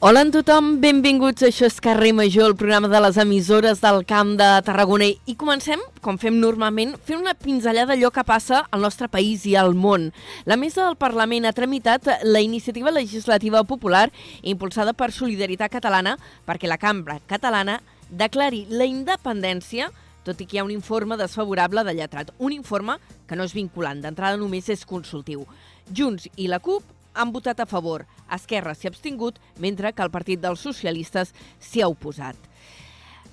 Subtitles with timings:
[0.00, 1.42] Hola a tothom, benvinguts.
[1.42, 5.08] Això és Carrer Major, el programa de les emissores del Camp de Tarragona.
[5.26, 9.56] I comencem, com fem normalment, fent una pinzellada d'allò que passa al nostre país i
[9.58, 10.12] al món.
[10.46, 14.04] La Mesa del Parlament ha tramitat la iniciativa legislativa popular
[14.46, 16.14] impulsada per Solidaritat Catalana
[16.46, 19.90] perquè la cambra catalana declari la independència
[20.22, 22.30] tot i que hi ha un informe desfavorable de lletrat.
[22.38, 25.42] Un informe que no és vinculant, d'entrada només és consultiu.
[25.90, 28.06] Junts i la CUP han votat a favor.
[28.32, 32.38] Esquerra s'hi ha abstingut, mentre que el Partit dels Socialistes s'hi ha oposat.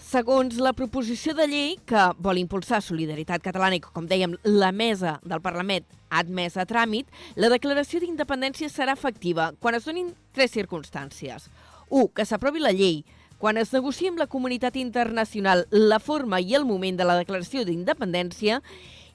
[0.06, 5.16] Segons la proposició de llei que vol impulsar Solidaritat Catalana i com dèiem, la mesa
[5.26, 10.54] del Parlament ha admès a tràmit, la declaració d'independència serà efectiva quan es donin tres
[10.54, 11.50] circumstàncies.
[11.90, 12.12] 1.
[12.14, 13.02] Que s'aprovi la llei,
[13.42, 17.66] quan es negocia amb la comunitat internacional la forma i el moment de la declaració
[17.66, 18.62] d'independència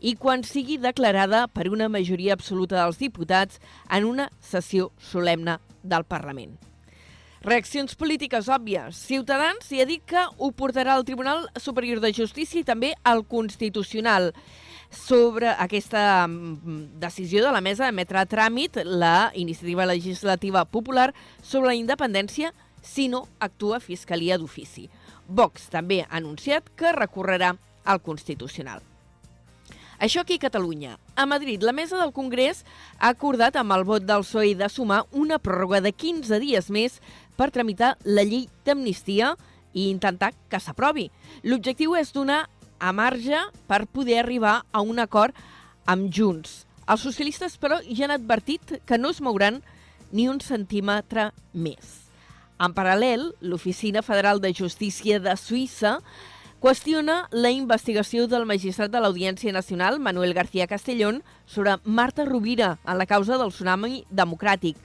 [0.00, 6.04] i quan sigui declarada per una majoria absoluta dels diputats en una sessió solemne del
[6.04, 6.58] Parlament.
[7.40, 8.98] Reaccions polítiques òbvies.
[9.00, 13.24] Ciutadans hi ha dit que ho portarà al Tribunal Superior de Justícia i també al
[13.24, 14.34] Constitucional
[14.90, 21.70] sobre aquesta mm, decisió de la mesa d'emetre a tràmit la iniciativa legislativa popular sobre
[21.70, 24.90] la independència si no actua Fiscalia d'ofici.
[25.28, 27.54] Vox també ha anunciat que recorrerà
[27.84, 28.82] al Constitucional.
[30.00, 30.94] Això aquí a Catalunya.
[31.14, 32.62] A Madrid, la mesa del Congrés
[32.98, 36.96] ha acordat amb el vot del PSOE de sumar una pròrroga de 15 dies més
[37.36, 39.34] per tramitar la llei d'amnistia
[39.76, 41.10] i intentar que s'aprovi.
[41.44, 42.46] L'objectiu és donar
[42.80, 45.36] a marge per poder arribar a un acord
[45.84, 46.64] amb Junts.
[46.88, 49.60] Els socialistes, però, ja han advertit que no es mouran
[50.16, 52.08] ni un centímetre més.
[52.56, 55.98] En paral·lel, l'Oficina Federal de Justícia de Suïssa
[56.60, 62.98] qüestiona la investigació del magistrat de l'Audiència Nacional, Manuel García Castellón, sobre Marta Rovira en
[62.98, 64.76] la causa del tsunami democràtic.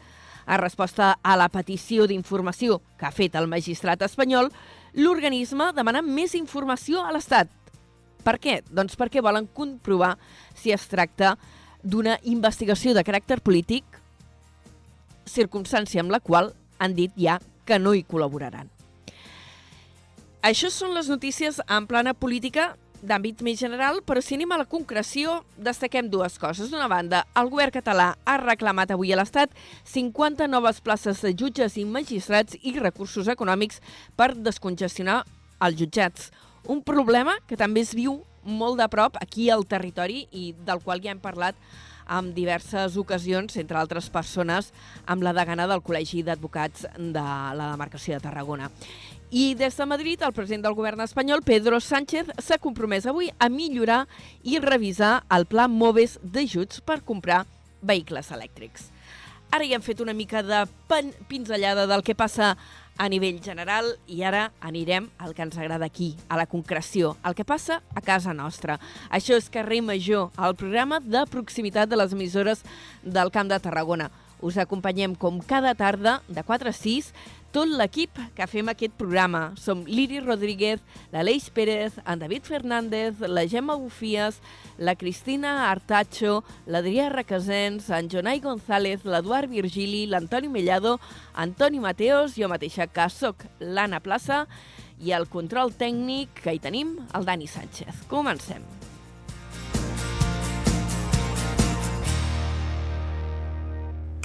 [0.45, 4.51] A resposta a la petició d'informació que ha fet el magistrat espanyol,
[4.93, 7.51] l'organisme demana més informació a l'Estat.
[8.23, 8.61] Per què?
[8.71, 10.13] Doncs perquè volen comprovar
[10.55, 11.35] si es tracta
[11.83, 13.83] d'una investigació de caràcter polític,
[15.27, 18.74] circumstància amb la qual han dit ja que no hi col·laboraran.
[20.45, 24.67] Això són les notícies en plana política d'àmbit més general, però si anem a la
[24.69, 26.69] concreció, destaquem dues coses.
[26.69, 29.55] D'una banda, el govern català ha reclamat avui a l'Estat
[29.89, 33.81] 50 noves places de jutges i magistrats i recursos econòmics
[34.13, 35.23] per descongestionar
[35.65, 36.29] els jutjats.
[36.69, 41.01] Un problema que també es viu molt de prop aquí al territori i del qual
[41.01, 41.57] ja hem parlat
[42.05, 44.71] en diverses ocasions, entre altres persones,
[45.09, 47.25] amb la degana del Col·legi d'Advocats de
[47.57, 48.69] la demarcació de Tarragona.
[49.31, 53.49] I des de Madrid, el president del govern espanyol, Pedro Sánchez, s'ha compromès avui a
[53.49, 54.05] millorar
[54.43, 57.45] i revisar el pla MOVES d'ajuts per comprar
[57.81, 58.91] vehicles elèctrics.
[59.51, 60.61] Ara ja hem fet una mica de
[61.29, 62.55] pinzellada del que passa
[62.97, 67.35] a nivell general i ara anirem al que ens agrada aquí, a la concreció, el
[67.35, 68.79] que passa a casa nostra.
[69.09, 72.63] Això és Carrer Major, el programa de proximitat de les emissores
[73.03, 74.11] del Camp de Tarragona.
[74.41, 77.13] Us acompanyem com cada tarda de 4 a 6
[77.55, 79.53] tot l'equip que fem aquest programa.
[79.55, 80.81] Som l'Iri Rodríguez,
[81.13, 84.41] l'Aleix Pérez, en David Fernández, la Gemma Bufies,
[84.77, 90.97] la Cristina Artacho, l'Adrià Requesens, en Jonai González, l'Eduard Virgili, l'Antoni Mellado,
[91.33, 94.43] Antoni Mateos, jo mateixa que soc l'Anna Plaça
[94.99, 98.03] i el control tècnic que hi tenim, el Dani Sánchez.
[98.11, 98.67] Comencem.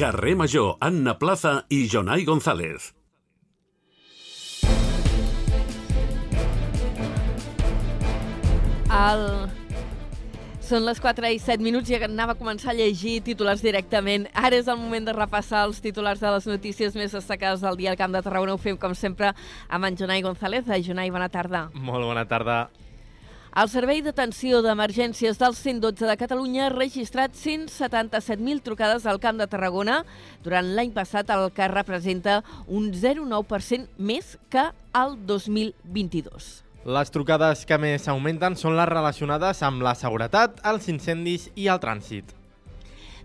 [0.00, 2.96] Carrer Major, Anna Plaza i Jonai González.
[8.90, 9.24] El...
[10.66, 14.28] Són les 4 i 7 minuts i anava a començar a llegir titulars directament.
[14.38, 17.90] Ara és el moment de repassar els titulars de les notícies més destacades del dia
[17.90, 18.54] al Camp de Tarragona.
[18.54, 19.32] Ho fem, com sempre,
[19.66, 20.70] amb en Jonai González.
[20.86, 21.68] Jonai, bona tarda.
[21.74, 22.60] Molt bona tarda.
[23.50, 29.50] El Servei d'Atenció d'Emergències del 112 de Catalunya ha registrat 177.000 trucades al Camp de
[29.50, 30.04] Tarragona
[30.44, 34.70] durant l'any passat, el que representa un 0,9% més que
[35.02, 36.69] el 2022.
[36.88, 41.76] Les trucades que més augmenten són les relacionades amb la seguretat, els incendis i el
[41.76, 42.32] trànsit.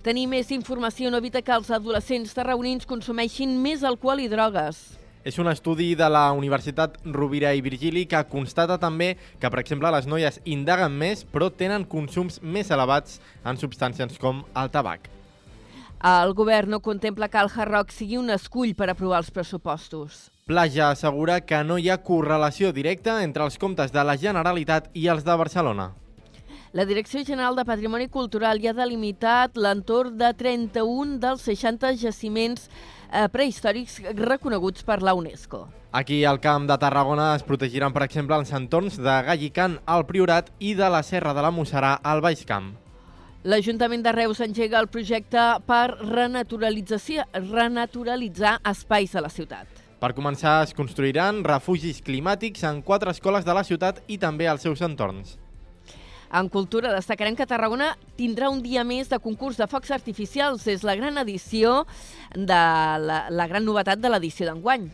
[0.04, 5.00] Tenir més informació no evita que els adolescents tarragonins consumeixin més alcohol i drogues.
[5.24, 9.90] És un estudi de la Universitat Rovira i Virgili que constata també que, per exemple,
[9.90, 15.08] les noies indaguen més però tenen consums més elevats en substàncies com el tabac.
[16.04, 20.35] El govern no contempla que el Hard Rock sigui un escull per aprovar els pressupostos.
[20.46, 25.08] Plaja assegura que no hi ha correlació directa entre els comptes de la Generalitat i
[25.10, 25.88] els de Barcelona.
[26.78, 32.68] La Direcció General de Patrimoni Cultural ja ha delimitat l'entorn de 31 dels 60 jaciments
[32.70, 35.64] eh, prehistòrics reconeguts per la UNESCO.
[35.98, 40.52] Aquí al Camp de Tarragona es protegiran, per exemple, els entorns de Gallicant, al Priorat,
[40.60, 42.76] i de la Serra de la Mussarà, al Baix Camp.
[43.50, 49.75] L'Ajuntament de Reus engega el projecte per renaturalització, renaturalitzar espais de la ciutat.
[50.06, 54.62] Per començar, es construiran refugis climàtics en quatre escoles de la ciutat i també als
[54.62, 55.32] seus entorns.
[56.30, 60.68] En cultura destacarem que Tarragona tindrà un dia més de concurs de focs artificials.
[60.70, 61.88] És la gran edició
[62.36, 62.62] de
[63.02, 64.92] la, la gran novetat de l'edició d'enguany.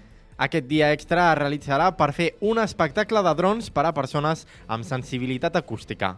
[0.47, 4.87] Aquest dia extra es realitzarà per fer un espectacle de drons per a persones amb
[4.87, 6.15] sensibilitat acústica.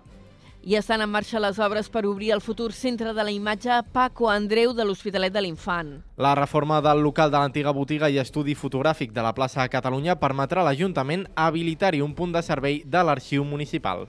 [0.63, 4.30] I estan en marxa les obres per obrir el futur centre de la imatge Paco
[4.31, 5.89] Andreu de l'Hospitalet de l'Infant.
[6.15, 10.63] La reforma del local de l'antiga botiga i estudi fotogràfic de la plaça Catalunya permetrà
[10.63, 14.07] a l'Ajuntament habilitar-hi un punt de servei de l'arxiu municipal.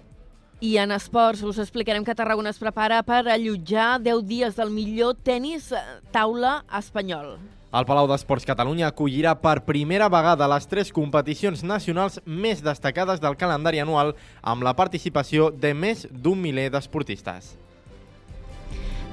[0.62, 5.18] I en esports us explicarem que Tarragona es prepara per allotjar 10 dies del millor
[5.26, 5.82] tennis eh,
[6.14, 7.34] taula espanyol.
[7.74, 13.34] El Palau d'Esports Catalunya acollirà per primera vegada les tres competicions nacionals més destacades del
[13.34, 14.12] calendari anual
[14.42, 17.56] amb la participació de més d'un miler d'esportistes.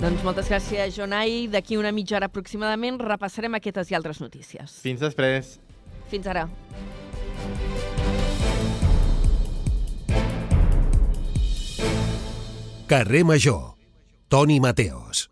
[0.01, 1.47] Doncs moltes gràcies, Jonai.
[1.49, 4.77] D'aquí una mitja hora aproximadament repassarem aquestes i altres notícies.
[4.85, 5.57] Fins després.
[6.13, 6.45] Fins ara.
[12.85, 13.73] Carrer Major.
[14.29, 15.31] Toni Mateos.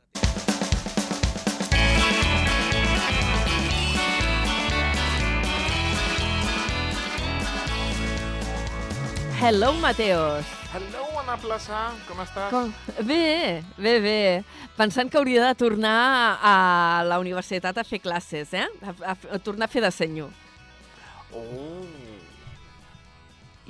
[9.42, 10.46] Hello, Mateos.
[10.74, 12.50] Hello, Anna Plaça, com estàs?
[12.52, 12.74] Com?
[13.08, 14.18] Bé, bé, bé.
[14.76, 16.56] Pensant que hauria de tornar a
[17.08, 18.66] la universitat a fer classes, eh?
[18.84, 20.34] A, a, a tornar a fer de senyor.
[21.32, 21.86] Oh,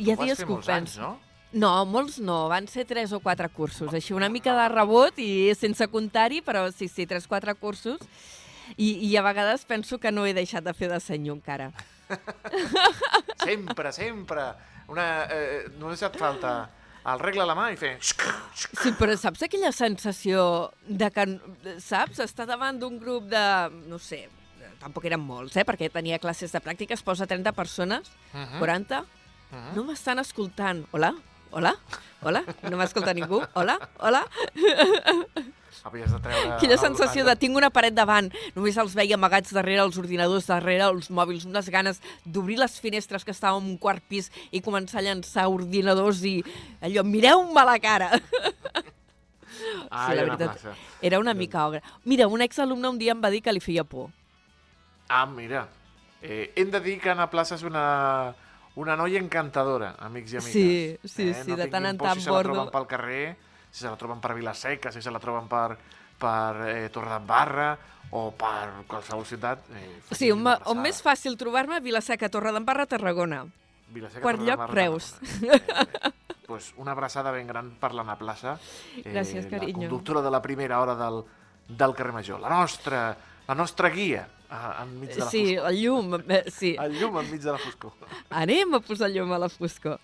[0.10, 1.12] ho vas dies fer que ho molts anys, no?
[1.54, 5.54] No, molts no, van ser tres o quatre cursos, així una mica de rebot i
[5.58, 8.02] sense comptar-hi, però sí, sí, tres o quatre cursos.
[8.74, 11.72] I, I a vegades penso que no he deixat de fer de senyor encara.
[13.46, 14.50] Sempre, sempre.
[14.90, 16.70] Una, eh, només et falta
[17.10, 17.94] el regle a la mà i fer...
[18.02, 21.26] Sí, però saps aquella sensació de que,
[21.82, 23.44] saps, està davant d'un grup de,
[23.90, 24.26] no sé,
[24.82, 28.60] tampoc eren molts, eh, perquè tenia classes de pràctica, es posa 30 persones, Uh -huh.
[28.60, 29.04] 40,
[29.76, 30.86] no m'estan escoltant.
[30.92, 31.14] Hola?
[31.52, 31.74] Hola?
[32.22, 32.44] Hola?
[32.70, 33.42] No m'escolta ningú?
[33.54, 33.80] Hola?
[33.98, 34.26] Hola?
[35.84, 36.58] Havies de treure...
[36.62, 40.48] Quina el- sensació de tinc una paret davant, només els veia amagats darrere els ordinadors,
[40.50, 44.62] darrere els mòbils, unes ganes d'obrir les finestres que estàvem en un quart pis i
[44.66, 46.38] començar a llançar ordinadors i
[46.82, 48.12] allò, mireu-me la cara.
[49.90, 50.76] Ah, sí, la veritat, Plaça.
[51.02, 51.82] era una mica ogre.
[52.06, 54.10] Mira, un exalumne un dia em va dir que li feia por.
[55.10, 55.68] Ah, mira.
[56.22, 58.36] Eh, hem de dir que Anna Plaça és una,
[58.76, 60.54] una noia encantadora, amics i amigues.
[60.54, 61.44] Sí, sí, eh?
[61.44, 62.54] sí, no de tant tinguin en por tant si se la bordo.
[62.54, 63.24] troben pel carrer,
[63.72, 65.78] si se la troben per Vilaseca, si se la troben per,
[66.20, 67.78] per eh, Torredembarra
[68.12, 69.60] o per qualsevol ciutat.
[69.76, 73.44] Eh, Sí, on, on més fàcil trobar-me, Vilaseca, Torredembarra, Tarragona.
[73.90, 75.14] Vilaseca, Quart lloc, Reus.
[75.20, 76.10] Tarragona.
[76.10, 76.14] Eh,
[76.50, 78.56] pues una abraçada ben gran per l'Anna Plaça,
[78.98, 79.84] eh, Gràcies, la carinyo.
[79.86, 81.20] conductora de la primera hora del,
[81.68, 82.40] del carrer Major.
[82.42, 83.16] La nostra,
[83.48, 85.70] la nostra guia eh, enmig de la Sí, foscor.
[85.70, 86.76] el llum, eh, sí.
[86.82, 87.94] El llum enmig de la foscor.
[88.32, 90.00] Anem a posar llum a la foscor.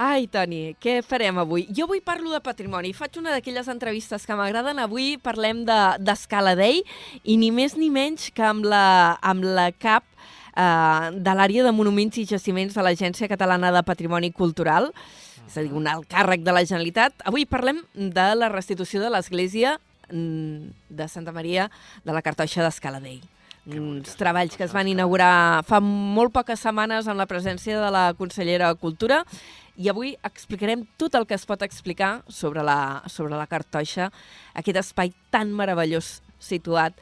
[0.00, 1.66] Ai, Toni, què farem avui?
[1.76, 2.94] Jo avui parlo de patrimoni.
[2.96, 4.78] Faig una d'aquelles entrevistes que m'agraden.
[4.80, 6.82] Avui parlem de- d'Escala de, Dei
[7.24, 10.04] i ni més ni menys que amb la, amb la cap
[10.56, 14.90] eh, de l'àrea de monuments i jaciments de l'Agència Catalana de Patrimoni Cultural,
[15.46, 17.12] és a dir, un alt càrrec de la Generalitat.
[17.24, 19.78] Avui parlem de la restitució de l'església
[20.10, 21.70] mm, de Santa Maria
[22.04, 23.20] de la Cartoixa d'Escala Dei.
[23.68, 28.04] Uns treballs que es van inaugurar fa molt poques setmanes amb la presència de la
[28.16, 29.20] consellera de Cultura
[29.76, 34.10] i avui explicarem tot el que es pot explicar sobre la, sobre la Cartoixa,
[34.56, 36.96] aquest espai tan meravellós situat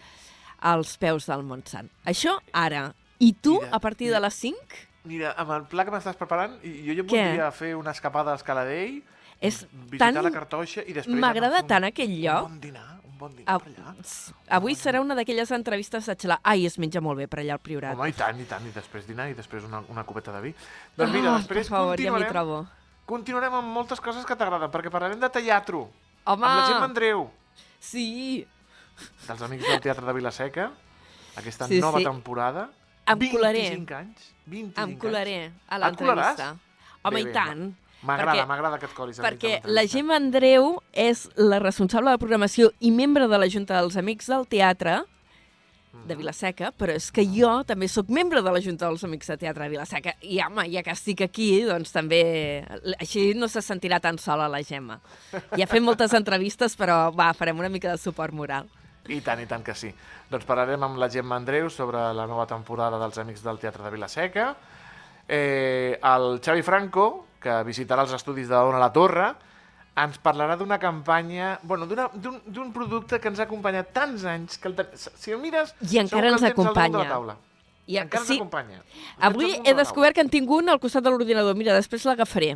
[0.59, 1.91] als peus del Montsant.
[2.07, 2.91] Això ara.
[3.19, 6.59] I tu, Mira, a partir de les 5, Mira, amb el pla que m'estàs preparant,
[6.63, 7.09] jo ja Què?
[7.09, 8.99] voldria fer una escapada a Escaladell,
[9.41, 10.25] és visitar tan...
[10.27, 11.19] la Cartoixa i després...
[11.23, 12.49] M'agrada tant aquell lloc.
[12.51, 13.95] Un bon dinar, bon dinar Ah, per allà.
[14.57, 16.39] Avui serà una d'aquelles entrevistes de xalar.
[16.43, 17.97] Ai, es menja molt bé per allà al Priorat.
[17.99, 20.55] Home, i tant, i tant, i després dinar i després una, una copeta de vi.
[20.97, 22.61] Doncs mira, Ah, després per favor, ja continuarem, trobo.
[23.07, 25.91] continuarem amb moltes coses que t'agraden, perquè parlarem de teatre, Home,
[26.29, 27.31] amb la Gemma Andreu,
[27.81, 28.47] sí,
[29.27, 30.71] dels Amics del Teatre de Vilaseca,
[31.37, 32.05] aquesta Sí, nova sí.
[32.05, 32.69] temporada.
[33.09, 33.63] Em colaré.
[33.71, 35.37] 25 anys, 25 em colaré
[35.69, 36.57] a Et l'entrevista.
[37.03, 37.75] Home, Bé, i bé, tant.
[38.07, 43.27] M'agrada, m'agrada enmig de Perquè la Gemma Andreu és la responsable de programació i membre
[43.27, 45.01] de la Junta dels Amics del Teatre
[46.07, 49.37] de Vilaseca, però és que jo també sóc membre de la Junta dels Amics de
[49.41, 52.23] Teatre de Vilaseca i, home, ja que estic aquí, doncs també...
[53.01, 55.01] Així no se sentirà tan sola la Gemma.
[55.59, 58.71] Ja fem moltes entrevistes, però va, farem una mica de suport moral.
[59.09, 59.91] I tant, i tant que sí.
[60.31, 63.95] Doncs parlarem amb la Gemma Andreu sobre la nova temporada dels Amics del Teatre de
[63.95, 64.51] Vilaseca.
[65.29, 69.33] Eh, el Xavi Franco, que visitarà els estudis de Ona la Torre,
[69.99, 74.77] ens parlarà d'una campanya, bueno, d'un producte que ens ha acompanyat tants anys que el
[74.79, 74.95] ten...
[74.95, 75.75] si el mires...
[75.91, 76.99] I encara ens acompanya.
[76.99, 77.37] De la taula.
[77.89, 78.83] I encara sí, ens acompanya.
[79.19, 81.57] El avui he de descobert que en tinc un al costat de l'ordinador.
[81.59, 82.55] Mira, després l'agafaré.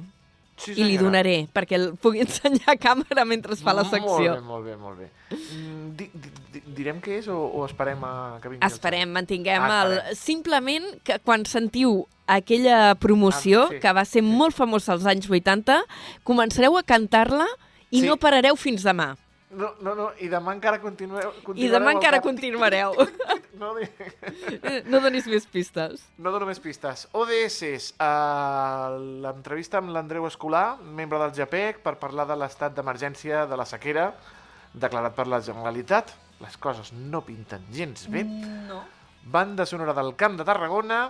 [0.62, 4.36] Sí, i li donaré perquè el pugui ensenyar a càmera mentre es fa la secció.
[4.44, 6.41] Molt bé, molt bé, molt bé.
[6.72, 9.62] Di, di, di, direm què és o, o esperem a que vingui el Esperem, mantinguem
[9.62, 10.16] Ah, el...
[10.16, 14.26] Simplement que quan sentiu aquella promoció, Ah, sí, que va ser sí.
[14.28, 15.84] molt famosa als anys 80,
[16.24, 17.46] començareu a cantar-la
[17.90, 18.06] i Sí.
[18.06, 19.16] no parareu fins demà.
[19.52, 22.24] No, no, no, i demà encara continueu, I demà encara cap.
[22.24, 22.94] continuareu.
[23.62, 23.74] No,
[24.90, 26.00] No donis més pistes.
[26.18, 27.06] no dono més pistes.
[27.12, 33.56] ODS, uh, l'entrevista amb l'Andreu Escolar, membre del JAPEC, per parlar de l'estat d'emergència de
[33.56, 34.14] la sequera
[34.72, 36.10] declarat per la Generalitat.
[36.42, 38.24] Les coses no pinten gens bé.
[38.24, 38.82] No.
[39.22, 41.04] Banda sonora del Camp de Tarragona,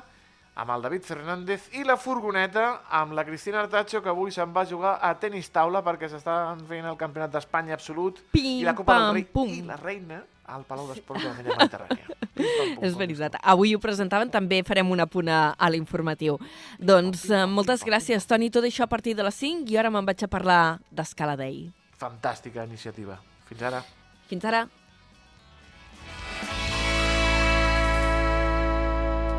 [0.55, 4.67] amb el David Fernández i la furgoneta amb la Cristina Artacho, que avui se'n va
[4.69, 8.93] jugar a tenis taula perquè s'estan fent el Campionat d'Espanya absolut Pim, i la Copa
[8.93, 9.49] pam, del Rei pum.
[9.49, 10.21] i la Reina
[10.53, 12.19] al Palau d'Esports de la Mella Mediterrània.
[12.87, 13.39] És veritat.
[13.41, 16.37] Avui ho presentaven, també farem un apunt a, a l'informatiu.
[16.77, 18.51] Doncs eh, moltes gràcies, Toni.
[18.53, 20.61] Tot això a partir de les 5 i ara me'n vaig a parlar
[20.91, 21.71] d'Escala Day.
[22.03, 23.17] Fantàstica iniciativa.
[23.49, 23.85] Fins ara.
[24.29, 24.67] Fins ara.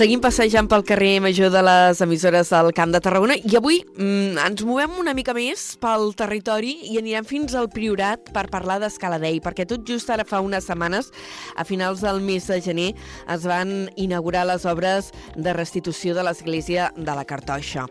[0.00, 4.38] Seguim passejant pel carrer major de les emissores del Camp de Tarragona i avui mm,
[4.46, 9.42] ens movem una mica més pel territori i anirem fins al Priorat per parlar d'Escaladei,
[9.44, 11.12] perquè tot just ara fa unes setmanes,
[11.52, 12.88] a finals del mes de gener,
[13.28, 17.84] es van inaugurar les obres de restitució de l'església de la Cartoixa.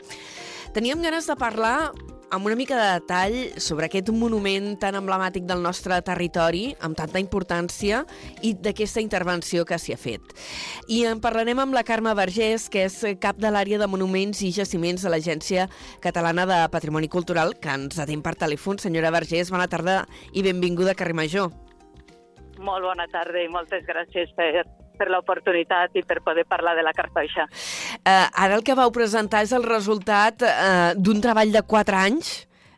[0.73, 1.91] Teníem ganes de parlar
[2.31, 7.21] amb una mica de detall sobre aquest monument tan emblemàtic del nostre territori, amb tanta
[7.21, 8.03] importància,
[8.45, 10.35] i d'aquesta intervenció que s'hi ha fet.
[10.87, 14.53] I en parlarem amb la Carme Vergés, que és cap de l'àrea de monuments i
[14.55, 15.69] jaciments de l'Agència
[16.03, 18.79] Catalana de Patrimoni Cultural, que ens atén per telèfon.
[18.79, 21.68] Senyora Vergés, bona tarda i benvinguda a Carrer Major.
[22.59, 24.65] Molt bona tarda i moltes gràcies per,
[24.99, 27.45] per l'oportunitat i per poder parlar de la cartoixa.
[28.03, 32.33] Eh, ara el que vau presentar és el resultat eh, d'un treball de 4 anys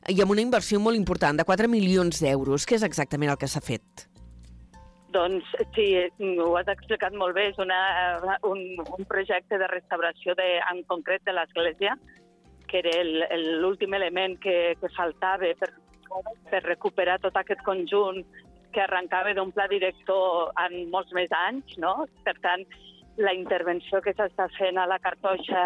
[0.10, 2.66] i amb una inversió molt important, de 4 milions d'euros.
[2.66, 4.08] Què és exactament el que s'ha fet?
[5.12, 5.44] Doncs
[5.76, 5.90] sí,
[6.40, 7.80] ho has explicat molt bé, és una,
[8.48, 11.98] un, un projecte de restauració de, en concret de l'església,
[12.70, 15.74] que era el- el- l'últim element que, que faltava per,
[16.50, 18.22] per recuperar tot aquest conjunt
[18.72, 22.06] que arrencava d'un pla director en molts més anys, no?
[22.26, 22.64] Per tant,
[23.22, 25.64] la intervenció que s'està fent a la cartoixa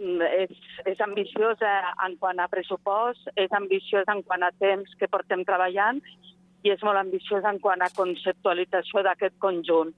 [0.00, 0.52] mm, és,
[0.92, 1.72] és ambiciosa
[2.06, 6.02] en quant a pressupost, és ambiciosa en quant a temps que portem treballant
[6.62, 9.94] i és molt ambiciosa en quant a conceptualització d'aquest conjunt.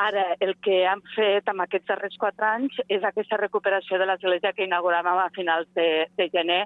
[0.00, 4.52] Ara, el que hem fet amb aquests darrers quatre anys és aquesta recuperació de l'església
[4.52, 6.64] que inauguràvem a finals de, de gener,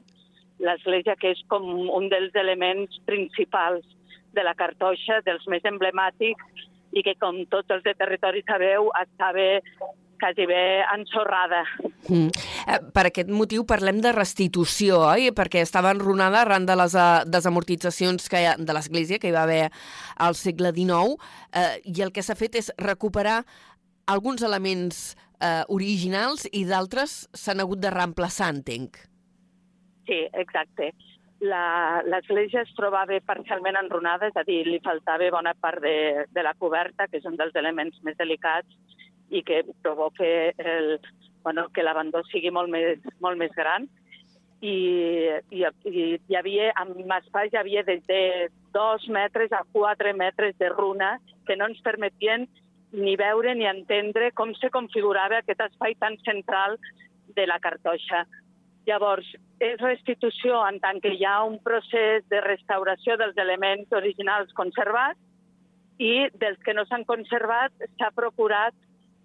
[0.60, 1.64] l'església que és com
[1.94, 3.86] un dels elements principals
[4.36, 9.46] de la cartoixa, dels més emblemàtics, i que, com tots els de territori sabeu, estava
[10.20, 11.62] quasi bé ensorrada.
[12.08, 12.28] Mm.
[12.68, 15.30] Eh, per aquest motiu parlem de restitució, oi?
[15.36, 19.46] Perquè estava enrunada arran de les eh, desamortitzacions que ha, de l'Església que hi va
[19.48, 19.70] haver
[20.20, 21.16] al segle XIX
[21.54, 23.40] eh, i el que s'ha fet és recuperar
[24.10, 29.00] alguns elements eh, originals i d'altres s'han hagut de reemplaçar, entenc.
[30.04, 30.92] Sí, exacte.
[30.92, 31.09] La-
[31.40, 36.52] L'església es trobava parcialment enrunada, és a dir, li faltava bona part de, de la
[36.58, 38.98] coberta, que és un dels elements més delicats
[39.30, 40.98] i que provoca el,
[41.42, 43.88] bueno, que l'abandó sigui molt més, molt més gran.
[44.60, 44.76] I,
[45.56, 50.58] i, i hi havia, amb espais hi havia des de dos metres a quatre metres
[50.58, 51.14] de runa
[51.48, 52.44] que no ens permetien
[52.92, 56.76] ni veure ni entendre com se configurava aquest espai tan central
[57.36, 58.26] de la cartoixa.
[58.90, 59.26] Llavors,
[59.62, 65.20] és restitució en tant que hi ha un procés de restauració dels elements originals conservats
[66.00, 68.74] i dels que no s'han conservat s'ha procurat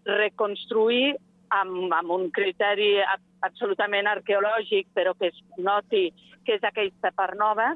[0.05, 1.15] reconstruir
[1.55, 2.99] amb, amb un criteri
[3.47, 6.09] absolutament arqueològic, però que es noti
[6.45, 7.71] que és aquesta part nova,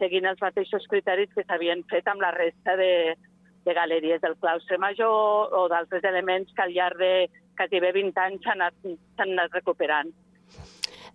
[0.00, 3.16] seguint els mateixos criteris que s'havien fet amb la resta de,
[3.64, 7.14] de galeries del claustre major o d'altres elements que al llarg de
[7.60, 10.12] gairebé 20 anys s'han anat, anat recuperant.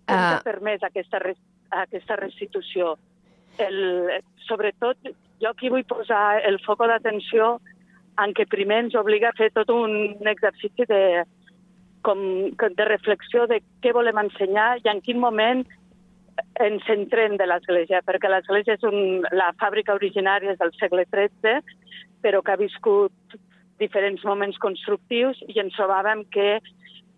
[0.06, 2.96] Ha permès aquesta, res- aquesta restitució?
[3.58, 4.10] El,
[4.46, 4.98] sobretot,
[5.42, 7.56] jo aquí vull posar el foc d'atenció
[8.22, 11.24] en què primer ens obliga a fer tot un exercici de,
[12.06, 12.20] com,
[12.56, 15.64] de reflexió de què volem ensenyar i en quin moment
[16.60, 21.60] ens centrem de l'Església, perquè l'Església és un, la fàbrica originària és del segle XIII,
[22.24, 23.36] però que ha viscut
[23.80, 26.58] diferents moments constructius i ens trobàvem que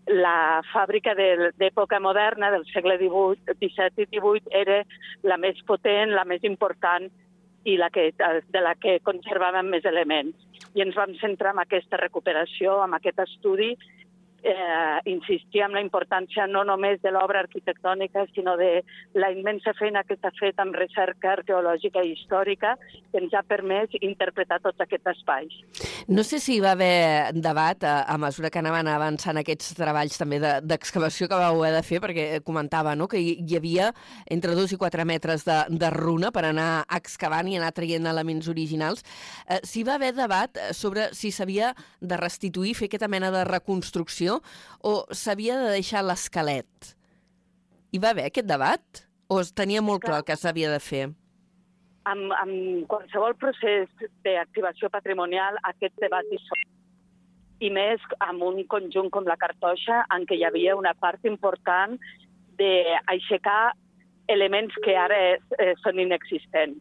[0.09, 4.83] la fàbrica de- d'època moderna, del segle XVIII, XVII i XVIII, era
[5.23, 7.11] la més potent, la més important
[7.65, 10.37] i la que, de la que conservàvem més elements.
[10.75, 13.77] I ens vam centrar en aquesta recuperació, en aquest estudi,
[14.43, 20.05] eh, insistir en la importància no només de l'obra arquitectònica, sinó de la immensa feina
[20.05, 22.77] que s'ha fet amb recerca arqueològica i històrica
[23.13, 25.57] que ens ha permès interpretar tots aquests espais.
[26.09, 30.19] No sé si hi va haver debat a, a mesura que anaven avançant aquests treballs
[30.21, 33.91] també de- d'excavació que vau haver de fer, perquè comentava no, que hi, hi havia
[34.31, 38.49] entre 2 i 4 metres de, de runa per anar excavant i anar traient elements
[38.49, 39.03] originals.
[39.49, 43.45] Eh, si va haver debat eh, sobre si s'havia de restituir, fer aquesta mena de
[43.49, 46.93] reconstrucció o s'havia de deixar l'esquelet.
[47.93, 49.05] Hi va haver aquest debat?
[49.29, 51.07] O es tenia molt clar el que s'havia de fer?
[52.09, 53.89] Amb, amb qualsevol procés
[54.25, 56.65] d'activació patrimonial, aquest debat hi són.
[57.61, 61.99] I més amb un conjunt com la cartoixa, en què hi havia una part important
[62.61, 63.73] d'aixecar
[64.29, 66.79] elements que ara eh, són inexistents.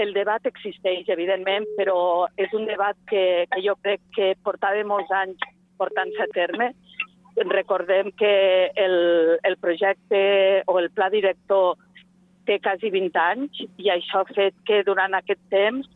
[0.00, 5.10] El debat existeix, evidentment, però és un debat que, que jo crec que portava molts
[5.12, 5.42] anys
[5.78, 6.72] portant-se a terme.
[7.48, 11.78] Recordem que el, el projecte o el pla director
[12.46, 15.88] té quasi 20 anys i això ha fet que durant aquest temps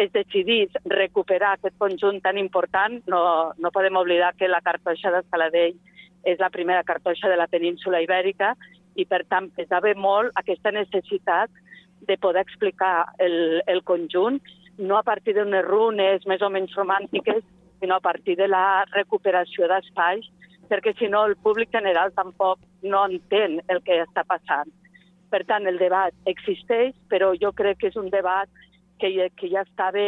[0.00, 3.00] es decidís recuperar aquest conjunt tan important.
[3.10, 5.76] No, no podem oblidar que la cartoixa de Saladell
[6.24, 8.54] és la primera cartoixa de la península ibèrica
[8.96, 11.50] i, per tant, pesava molt aquesta necessitat
[12.08, 14.40] de poder explicar el, el conjunt,
[14.78, 17.42] no a partir d'unes runes més o menys romàntiques,
[17.80, 20.26] sinó a partir de la recuperació d'espais,
[20.70, 24.70] perquè si no el públic general tampoc no entén el que està passant.
[25.30, 28.50] Per tant, el debat existeix, però jo crec que és un debat
[29.02, 30.06] que, que ja, estava,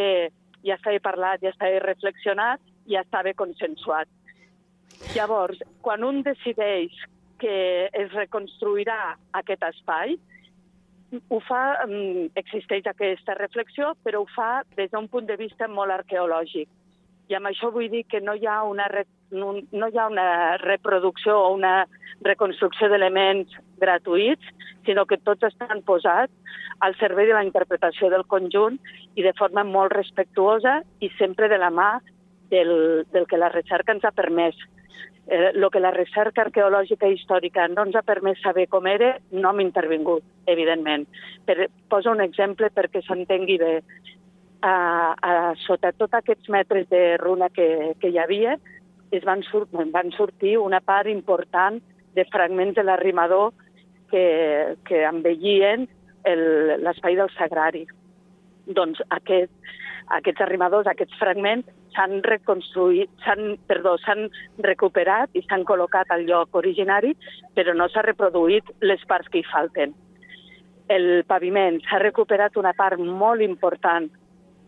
[0.63, 4.11] ja estava parlat, ja estava reflexionat, ja estava consensuat.
[5.15, 6.93] Llavors, quan un decideix
[7.41, 10.15] que es reconstruirà aquest espai,
[11.29, 15.91] ho fa, mm, existeix aquesta reflexió, però ho fa des d'un punt de vista molt
[15.91, 16.69] arqueològic.
[17.31, 20.57] I amb això vull dir que no hi ha una, re, no, hi ha una
[20.61, 21.85] reproducció o una
[22.23, 24.43] reconstrucció d'elements gratuïts,
[24.85, 26.33] sinó que tots estan posats
[26.83, 28.79] al servei de la interpretació del conjunt
[29.15, 31.89] i de forma molt respectuosa i sempre de la mà
[32.51, 34.57] del, del que la recerca ens ha permès.
[35.27, 39.13] Eh, el que la recerca arqueològica i històrica no ens ha permès saber com era,
[39.31, 41.07] no hem intervingut, evidentment.
[41.47, 43.77] Per, poso un exemple perquè s'entengui bé.
[44.63, 48.55] A, a, sota tots aquests metres de runa que, que hi havia,
[49.11, 51.81] es van, sur van sortir una part important
[52.15, 53.51] de fragments de l'arrimador
[54.09, 55.87] que, que embellien
[56.23, 57.83] el- l'espai del sagrari.
[58.65, 59.51] Doncs aquest,
[60.15, 64.29] aquests arrimadors, aquests fragments, s'han reconstruït, s'han, perdó, s'han
[64.63, 67.13] recuperat i s'han col·locat al lloc originari,
[67.53, 69.93] però no s'ha reproduït les parts que hi falten.
[70.87, 74.09] El paviment s'ha recuperat una part molt important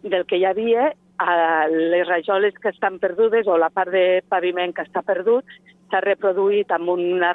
[0.05, 4.73] del que hi havia, a les rajoles que estan perdudes o la part de paviment
[4.75, 5.47] que està perdut
[5.89, 7.31] s'ha reproduït amb, una,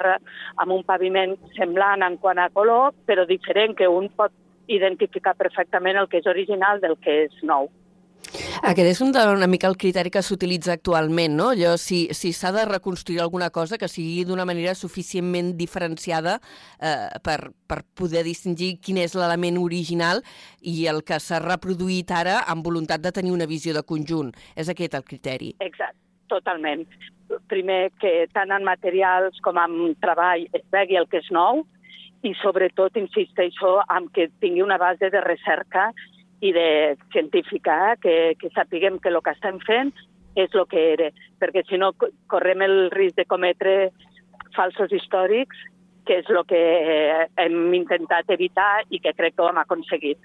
[0.61, 4.33] amb un paviment semblant en quant a color, però diferent, que un pot
[4.67, 7.71] identificar perfectament el que és original del que és nou.
[8.61, 11.47] Aquest és un una mica el criteri que s'utilitza actualment, no?
[11.49, 16.39] Allò, si si s'ha de reconstruir alguna cosa que sigui d'una manera suficientment diferenciada
[16.79, 20.21] eh, per, per poder distingir quin és l'element original
[20.61, 24.31] i el que s'ha reproduït ara amb voluntat de tenir una visió de conjunt.
[24.55, 25.55] És aquest el criteri.
[25.59, 25.97] Exacte,
[26.29, 26.85] totalment.
[27.49, 31.65] Primer, que tant en materials com en treball es vegi el que és nou
[32.21, 35.89] i sobretot insisteixo en que tingui una base de recerca
[36.41, 39.93] i de científica, eh, que, que sapiguem que el que estem fent
[40.35, 41.09] és el que era,
[41.41, 43.91] perquè si no co- correm el risc de cometre
[44.55, 45.57] falsos històrics,
[46.07, 50.17] que és el que eh, hem intentat evitar i que crec que ho hem aconseguit.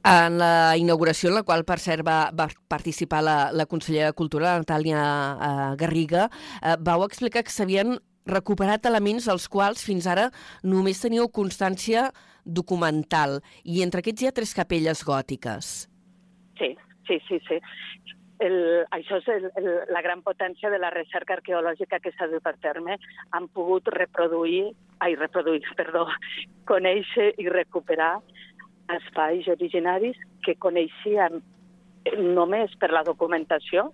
[0.00, 4.16] En la inauguració, en la qual, per cert, va, va participar la, la consellera de
[4.16, 6.30] Cultura, Natàlia eh, Garriga,
[6.62, 7.98] eh, vau explicar que s'havien
[8.32, 10.30] recuperat elements dels quals fins ara
[10.62, 12.10] només teníeu constància
[12.44, 13.40] documental.
[13.64, 15.70] I entre aquests hi ha tres capelles gòtiques.
[16.58, 16.74] Sí,
[17.08, 17.60] sí, sí, sí.
[18.40, 18.56] El,
[18.96, 22.54] això és el, el, la gran potència de la recerca arqueològica que s'ha dut a
[22.64, 22.96] terme.
[23.36, 24.70] Han pogut reproduir,
[25.04, 26.06] ai, reproduir, perdó,
[26.70, 28.14] conèixer i recuperar
[28.96, 31.42] espais originaris que coneixíem
[32.34, 33.90] només per la documentació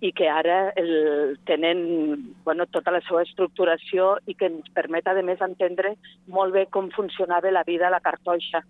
[0.00, 5.14] i que ara el, tenen bueno, tota la seva estructuració i que ens permet, a
[5.24, 5.94] més, entendre
[6.28, 8.62] molt bé com funcionava la vida a la cartoixa.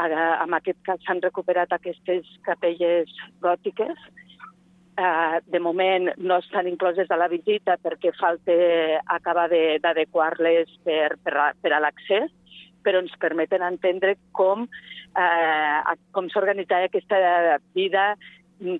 [0.00, 3.94] Ara, en aquest cas s'han recuperat aquestes capelles gòtiques.
[5.00, 8.52] Uh, de moment no estan incloses a la visita perquè falta
[9.14, 12.28] acabar d'adequar-les per, per, a, per a l'accés,
[12.84, 14.66] però ens permeten entendre com,
[15.16, 18.14] eh, com s'organitzava aquesta vida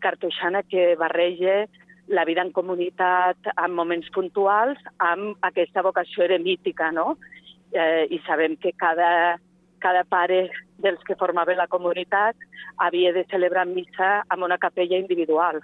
[0.02, 1.66] cartoixana que barreja
[2.10, 7.14] la vida en comunitat en moments puntuals amb aquesta vocació eremítica, no?
[7.70, 9.38] Eh, I sabem que cada,
[9.78, 10.48] cada pare
[10.82, 12.36] dels que formaven la comunitat
[12.82, 15.60] havia de celebrar missa amb una capella individual.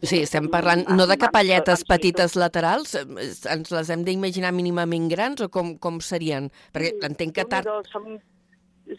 [0.00, 5.50] Sí, estem parlant no de capelletes petites laterals, ens les hem d'imaginar mínimament grans o
[5.52, 6.48] com, com serien?
[6.72, 7.68] Perquè entenc que tard...
[7.90, 8.16] Són,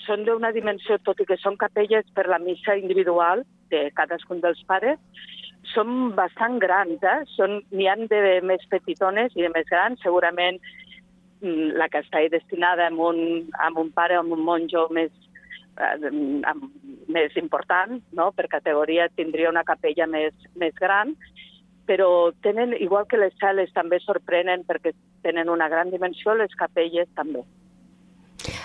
[0.06, 4.62] són d'una dimensió, tot i que són capelles per la missa individual, de cadascun dels
[4.70, 5.00] pares,
[5.74, 7.58] són bastant grans, eh?
[7.72, 10.60] N'hi han de més petitones i de més grans, segurament
[11.42, 15.12] mm, la que està destinada a un, a un pare o a un monjo més,
[15.78, 16.12] eh,
[17.08, 18.32] més important, no?
[18.32, 21.16] per categoria tindria una capella més, més gran,
[21.88, 24.94] però tenen, igual que les cel·les també sorprenen perquè
[25.26, 27.44] tenen una gran dimensió, les capelles també.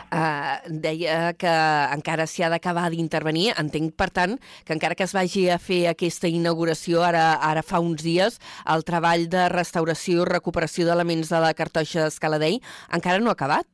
[0.06, 1.50] Uh, deia que
[1.90, 3.48] encara s'hi ha d'acabar d'intervenir.
[3.58, 7.80] Entenc, per tant, que encara que es vagi a fer aquesta inauguració ara, ara fa
[7.82, 8.38] uns dies,
[8.70, 12.60] el treball de restauració i recuperació d'elements de la cartoixa d'Escaladell
[12.94, 13.66] encara no ha acabat?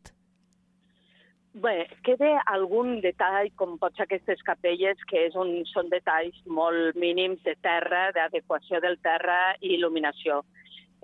[1.53, 6.97] Bé, queda algun detall, com pot ser aquestes capelles, que és un, són detalls molt
[6.97, 10.40] mínims de terra, d'adequació del terra i il·luminació.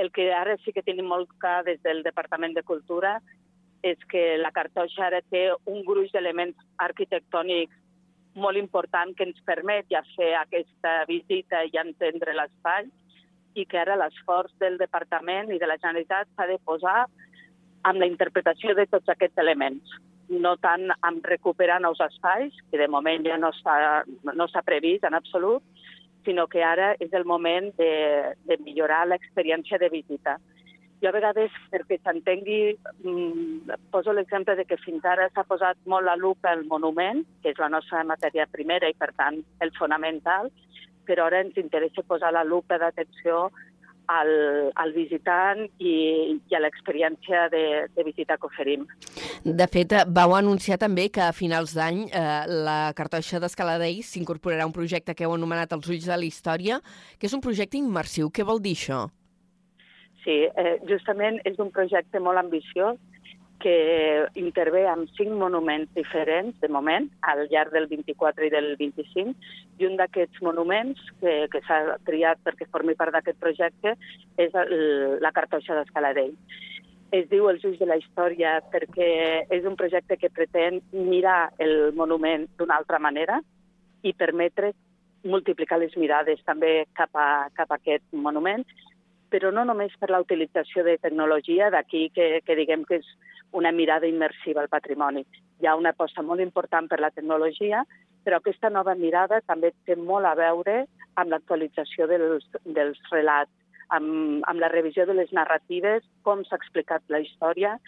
[0.00, 3.18] El que ara sí que tenim molt clar des del Departament de Cultura
[3.82, 7.74] és que la cartoixa ara té un gruix d'elements arquitectònics
[8.38, 12.88] molt important que ens permet ja fer aquesta visita i entendre l'espai
[13.58, 17.06] i que ara l'esforç del Departament i de la Generalitat s'ha de posar
[17.88, 19.96] amb la interpretació de tots aquests elements,
[20.28, 25.14] no tant amb recuperar nous espais, que de moment ja no s'ha no previst en
[25.14, 25.62] absolut,
[26.24, 30.36] sinó que ara és el moment de, de millorar l'experiència de visita.
[31.02, 36.08] Jo a vegades, perquè s'entengui, mmm, poso l'exemple de que fins ara s'ha posat molt
[36.08, 40.50] la lupa al monument, que és la nostra matèria primera i, per tant, el fonamental,
[41.06, 43.48] però ara ens interessa posar la lupa d'atenció
[44.08, 44.30] al,
[44.74, 45.94] al visitant i,
[46.34, 47.62] i a l'experiència de,
[47.94, 48.86] de visita que oferim.
[49.44, 52.24] De fet, vau anunciar també que a finals d'any eh,
[52.66, 56.80] la cartoixa d'Escaladell s'incorporarà un projecte que heu anomenat Els ulls de la història,
[57.20, 58.32] que és un projecte immersiu.
[58.32, 59.06] Què vol dir això?
[60.24, 62.98] Sí, eh, justament és un projecte molt ambiciós
[63.58, 69.34] que intervé amb cinc monuments diferents, de moment, al llarg del 24 i del 25,
[69.78, 73.96] i un d'aquests monuments que, que s'ha triat perquè formi part d'aquest projecte
[74.38, 74.74] és el,
[75.22, 76.34] la cartoixa d'Escaladell.
[77.10, 79.10] Es diu Els ulls de la història perquè
[79.50, 83.40] és un projecte que pretén mirar el monument d'una altra manera
[84.06, 84.74] i permetre
[85.24, 88.62] multiplicar les mirades també cap a, cap a aquest monument
[89.30, 93.08] però no només per la utilització de tecnologia, d'aquí que, que diguem que és
[93.52, 95.24] una mirada immersiva al patrimoni.
[95.60, 97.84] Hi ha una aposta molt important per la tecnologia,
[98.24, 100.82] però aquesta nova mirada també té molt a veure
[101.16, 103.52] amb l'actualització dels, dels relats,
[103.88, 107.78] amb, amb la revisió de les narratives, com s'ha explicat la història,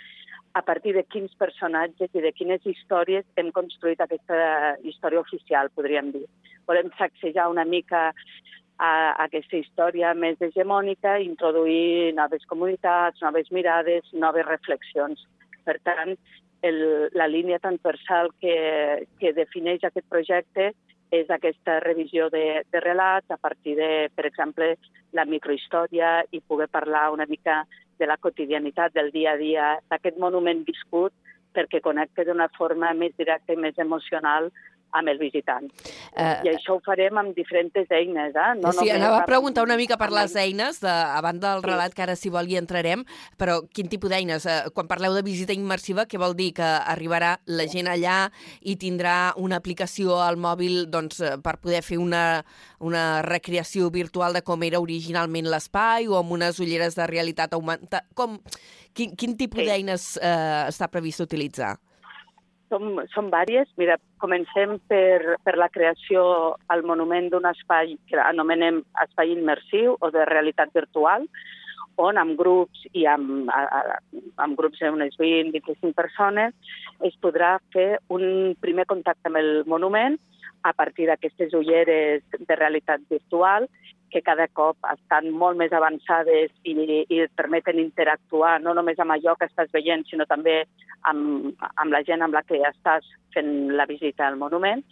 [0.54, 6.10] a partir de quins personatges i de quines històries hem construït aquesta història oficial, podríem
[6.16, 6.24] dir.
[6.66, 8.08] Volem sacsejar una mica
[8.80, 8.92] a
[9.26, 15.26] aquesta història més hegemònica, introduir noves comunitats, noves mirades, noves reflexions.
[15.66, 16.14] Per tant,
[16.64, 16.78] el,
[17.12, 18.56] la línia transversal que,
[19.20, 20.70] que defineix aquest projecte
[21.10, 24.74] és aquesta revisió de, de relats a partir de, per exemple,
[25.12, 27.64] la microhistòria i poder parlar una mica
[27.98, 31.12] de la quotidianitat del dia a dia d'aquest monument viscut
[31.52, 34.48] perquè connecta d'una forma més directa i més emocional
[34.92, 35.68] amb el visitant.
[36.16, 38.34] Eh, I això ho farem amb diferents eines.
[38.34, 38.54] Eh?
[38.60, 41.66] No sí, anava a preguntar una mica per les eines, de, a banda del Sí.
[41.70, 43.04] relat, que ara si vol hi entrarem,
[43.38, 44.46] però quin tipus d'eines?
[44.46, 46.52] Eh, quan parleu de visita immersiva, què vol dir?
[46.54, 48.30] Que arribarà la gent allà
[48.62, 52.44] i tindrà una aplicació al mòbil doncs, eh, per poder fer una,
[52.80, 58.04] una recreació virtual de com era originalment l'espai o amb unes ulleres de realitat augmentada?
[58.14, 58.38] Com,
[58.92, 59.66] quin, quin tipus Sí.
[59.66, 61.78] d'eines eh, està previst utilitzar?
[62.70, 63.66] Som, són vàries.
[63.80, 66.22] Mira, comencem per, per la creació
[66.70, 71.26] al monument d'un espai que anomenem espai immersiu o de realitat virtual,
[72.00, 76.54] on amb grups i amb, amb grups d'unes 20-25 persones
[77.06, 80.16] es podrà fer un primer contacte amb el monument
[80.62, 83.66] a partir d'aquestes ulleres de realitat virtual
[84.10, 86.74] que cada cop estan molt més avançades i,
[87.08, 90.64] i et permeten interactuar no només amb allò que estàs veient, sinó també
[91.10, 94.82] amb, amb la gent amb la que estàs fent la visita al monument.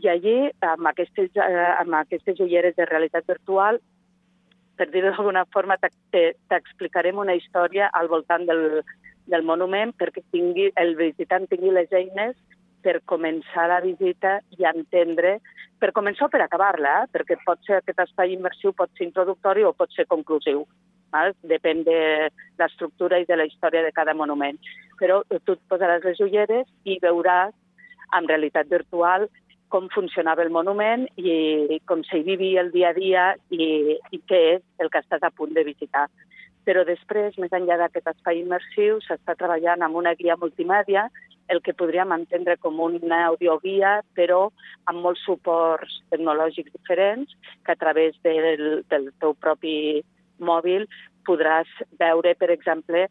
[0.00, 3.80] I allí, amb aquestes, eh, amb aquestes ulleres de realitat virtual,
[4.76, 8.80] per dir-ho d'alguna forma, t'ex- te- t'explicarem una història al voltant del,
[9.28, 12.36] del monument perquè tingui, el visitant tingui les eines
[12.82, 15.38] per començar la visita i entendre,
[15.80, 17.10] per començar o per acabar-la, eh?
[17.12, 20.66] perquè pot ser aquest espai immersiu pot ser introductori o pot ser conclusiu.
[21.10, 21.32] Val?
[21.42, 24.58] Depèn de l'estructura i de la història de cada monument.
[25.00, 27.54] Però tu et posaràs les ulleres i veuràs
[28.14, 29.26] amb realitat virtual
[29.70, 34.40] com funcionava el monument i com s'hi vivia el dia a dia i, i què
[34.56, 36.08] és el que estàs a punt de visitar.
[36.68, 41.08] Però després, més enllà d'aquest espai immersiu, s'està treballant amb una guia multimèdia,
[41.50, 44.50] el que podríem entendre com una audioguia, però
[44.90, 47.32] amb molts suports tecnològics diferents,
[47.66, 50.04] que a través del, del teu propi
[50.38, 50.86] mòbil
[51.26, 53.08] podràs veure, per exemple,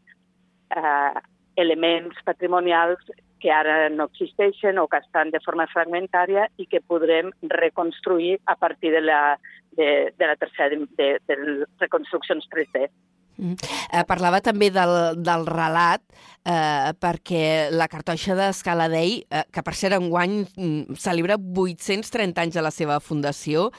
[0.75, 1.19] eh,
[1.59, 7.31] elements patrimonials que ara no existeixen o que estan de forma fragmentària i que podrem
[7.55, 9.38] reconstruir a partir de la,
[9.79, 12.89] de, de la tercera de, de, les reconstruccions 3D.
[13.39, 13.56] Mm.
[13.95, 14.91] Eh, parlava també del,
[15.23, 16.02] del relat,
[16.43, 22.63] eh, perquè la cartoixa d'Escaladei, eh, que per ser enguany mm, celebra 830 anys de
[22.65, 23.69] la seva fundació,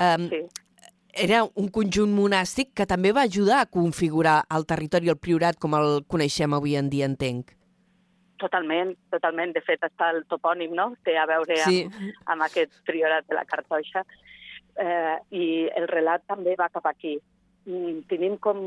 [0.00, 0.40] eh, Sí.
[1.12, 5.74] era un conjunt monàstic que també va ajudar a configurar el territori, el priorat, com
[5.76, 7.52] el coneixem avui en dia, entenc.
[8.40, 9.52] Totalment, totalment.
[9.54, 11.84] De fet, està el topònim, no?, té a veure Sí.
[11.84, 14.06] amb, amb aquest priorat de la cartoixa.
[14.80, 17.18] Eh, I el relat també va cap aquí.
[17.66, 18.60] Mm, Tenim com...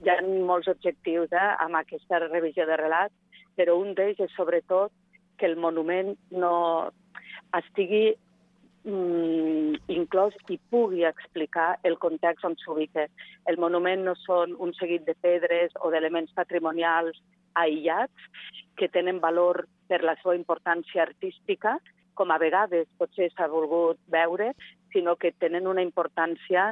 [0.00, 3.12] Hi ha molts objectius eh, amb aquesta revisió de relat,
[3.58, 4.92] però un d'ells és sobretot
[5.40, 6.54] que el monument no
[7.58, 8.12] estigui
[8.84, 13.08] mm, inclòs i pugui explicar el context on s'ubica.
[13.50, 17.18] El monument no són un seguit de pedres o d'elements patrimonials
[17.58, 18.30] aïllats
[18.78, 21.78] que tenen valor per la seva importància artística,
[22.14, 24.52] com a vegades potser s'ha volgut veure,
[24.92, 26.70] sinó que tenen una importància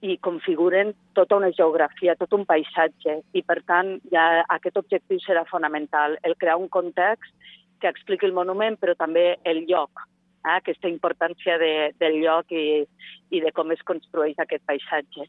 [0.00, 3.18] i configuren tota una geografia, tot un paisatge.
[3.36, 7.34] I, per tant, ja aquest objectiu serà fonamental, el crear un context
[7.80, 10.04] que expliqui el monument, però també el lloc,
[10.44, 10.56] eh?
[10.56, 12.82] aquesta importància de, del lloc i,
[13.30, 15.28] i de com es construeix aquest paisatge.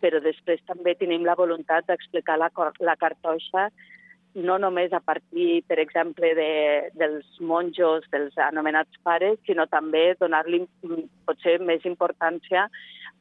[0.00, 3.68] Però després també tenim la voluntat d'explicar la, la cartoixa
[4.34, 10.62] no només a partir, per exemple, de, dels monjos, dels anomenats pares, sinó també donar-li
[10.62, 12.68] mm, potser més importància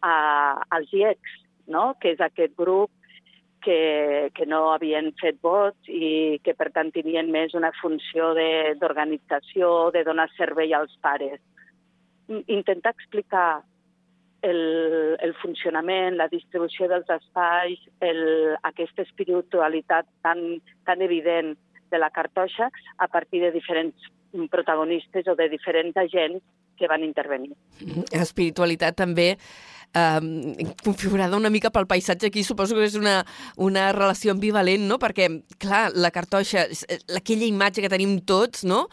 [0.02, 1.36] a, als IECs,
[1.68, 1.94] no?
[2.02, 2.92] que és aquest grup
[3.62, 9.90] que, que no havien fet vots i que, per tant, tenien més una funció d'organització,
[9.92, 11.42] de, de donar servei als pares.
[12.48, 13.62] Intentar explicar
[14.42, 18.22] el, el funcionament, la distribució dels espais, el,
[18.64, 21.58] aquesta espiritualitat tan, tan evident
[21.90, 24.10] de la cartoixa a partir de diferents
[24.52, 26.44] protagonistes o de diferents agents
[26.78, 27.52] que van intervenir.
[28.16, 29.34] Espiritualitat també
[29.94, 33.24] eh, configurada una mica pel paisatge aquí, suposo que és una,
[33.58, 35.00] una relació ambivalent, no?
[35.00, 38.88] Perquè, clar, la cartoixa, eh, aquella imatge que tenim tots, no?,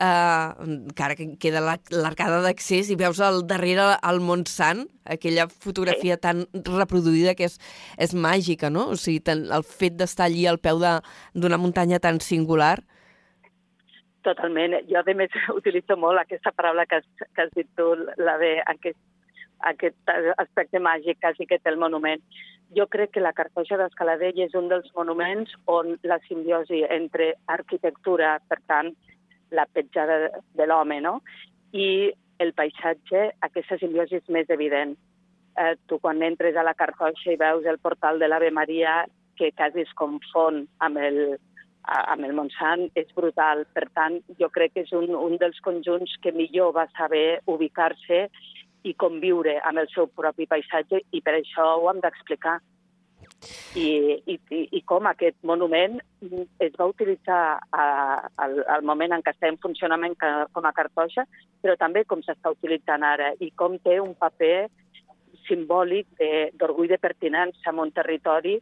[0.00, 5.46] eh, que ara que queda la- l'arcada d'accés i veus al darrere el Montsant, aquella
[5.48, 7.58] fotografia tan reproduïda que és,
[7.98, 8.88] és màgica, no?
[8.94, 12.80] O sigui, ten, el fet d'estar allí al peu d'una muntanya tan singular.
[14.24, 14.74] Totalment.
[14.88, 18.58] Jo, a més, utilitzo molt aquesta paraula que has, que has dit tu, la de
[18.66, 18.98] aquest,
[19.68, 22.22] aquest aspecte màgic quasi que té el monument.
[22.76, 28.38] Jo crec que la cartoixa d'Escaladell és un dels monuments on la simbiosi entre arquitectura,
[28.48, 28.92] per tant,
[29.50, 31.20] la petjada de l'home, no?,
[31.72, 34.96] i el paisatge, aquesta simbiosi és més evident.
[35.60, 39.04] Eh, tu quan entres a la cartoixa i veus el portal de l'Ave Maria,
[39.36, 41.36] que quasi es confon amb el,
[41.84, 43.64] amb el Montsant és brutal.
[43.74, 48.26] Per tant, jo crec que és un, un dels conjunts que millor va saber ubicar-se
[48.82, 52.58] i conviure amb el seu propi paisatge i per això ho hem d'explicar.
[53.78, 53.86] I,
[54.28, 55.94] i, i, com aquest monument
[56.60, 57.84] es va utilitzar a,
[58.44, 61.24] al, al moment en què està en funcionament com a cartoixa,
[61.62, 64.68] però també com s'està utilitzant ara i com té un paper
[65.46, 66.20] simbòlic
[66.60, 68.58] d'orgull de, de pertinença en un territori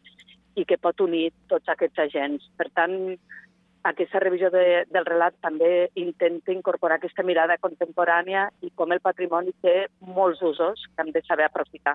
[0.59, 2.47] i que pot unir tots aquests agents.
[2.59, 2.95] Per tant,
[3.89, 9.55] aquesta revisió de, del relat també intenta incorporar aquesta mirada contemporània i com el patrimoni
[9.65, 11.95] té molts usos que hem de saber aprofitar.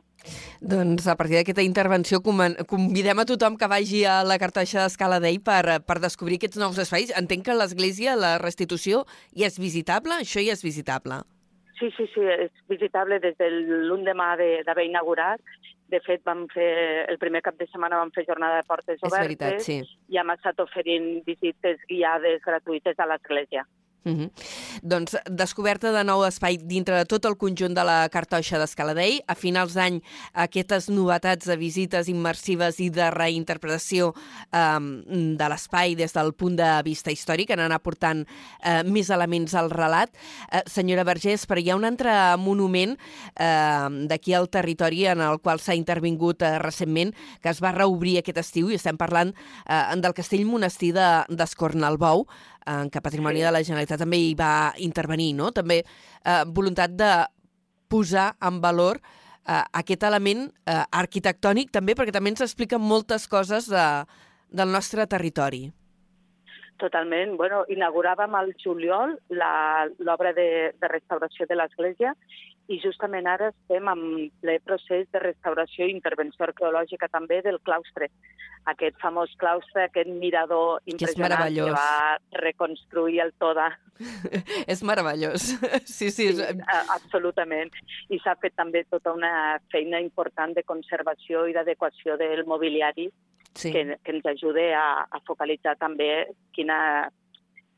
[0.62, 5.41] Doncs a partir d'aquesta intervenció convidem a tothom que vagi a la cartoixa d'Escala d'Ell
[5.43, 7.13] per, per descobrir aquests nous espais.
[7.19, 10.19] Entenc que l'església, la restitució, ja és visitable?
[10.23, 11.21] Això ja és visitable.
[11.79, 15.41] Sí, sí, sí, és visitable des de l'endemà de- d'haver inaugurat.
[15.93, 16.69] De fet, vam fer,
[17.12, 19.77] el primer cap de setmana vam fer jornada de portes És obertes veritat, sí.
[20.10, 23.65] i hem estat oferint visites guiades gratuïtes a l'església.
[24.06, 24.32] Uh -huh.
[24.82, 29.22] Doncs descoberta de nou espai dintre de tot el conjunt de la cartoixa d'Escaladell.
[29.28, 30.02] A finals d'any,
[30.34, 34.13] aquestes novetats de visites immersives i de reinterpretació
[34.52, 34.80] eh,
[35.38, 38.26] de l'espai des del punt de vista històric, en anar portant
[38.63, 40.10] eh, més elements al relat.
[40.52, 42.98] Eh, senyora Vergés, però hi ha un altre monument
[43.39, 48.18] eh, d'aquí al territori en el qual s'ha intervingut eh, recentment, que es va reobrir
[48.18, 49.34] aquest estiu, i estem parlant
[49.66, 52.28] eh, del castell monestir de- d'Escornalbou,
[52.65, 53.45] en què Patrimoni Sí.
[53.45, 55.52] de la Generalitat també hi va intervenir, no?
[55.52, 57.12] També eh, voluntat de
[57.88, 58.99] posar en valor
[59.47, 64.06] eh, aquest element eh, arquitectònic també, perquè també ens explica moltes coses de,
[64.49, 65.71] del nostre territori.
[66.82, 67.36] Totalment.
[67.38, 72.16] Bueno, inauguràvem al juliol la- l'obra de, de restauració de l'església
[72.72, 74.02] i justament ara estem en
[74.42, 78.08] ple procés de restauració i intervenció arqueològica també del claustre.
[78.72, 81.74] Aquest famós claustre, aquest mirador impressionant que meravellós.
[81.76, 83.68] va reconstruir el Toda.
[84.74, 85.50] és meravellós.
[85.86, 86.30] Sí, sí.
[86.32, 86.40] És...
[86.40, 86.60] Sí,
[86.96, 87.76] absolutament.
[88.10, 93.12] I s'ha fet també tota una feina important de conservació i d'adequació del mobiliari
[93.56, 93.72] sí.
[93.72, 97.10] que, que ens ajude a, a focalitzar també quina,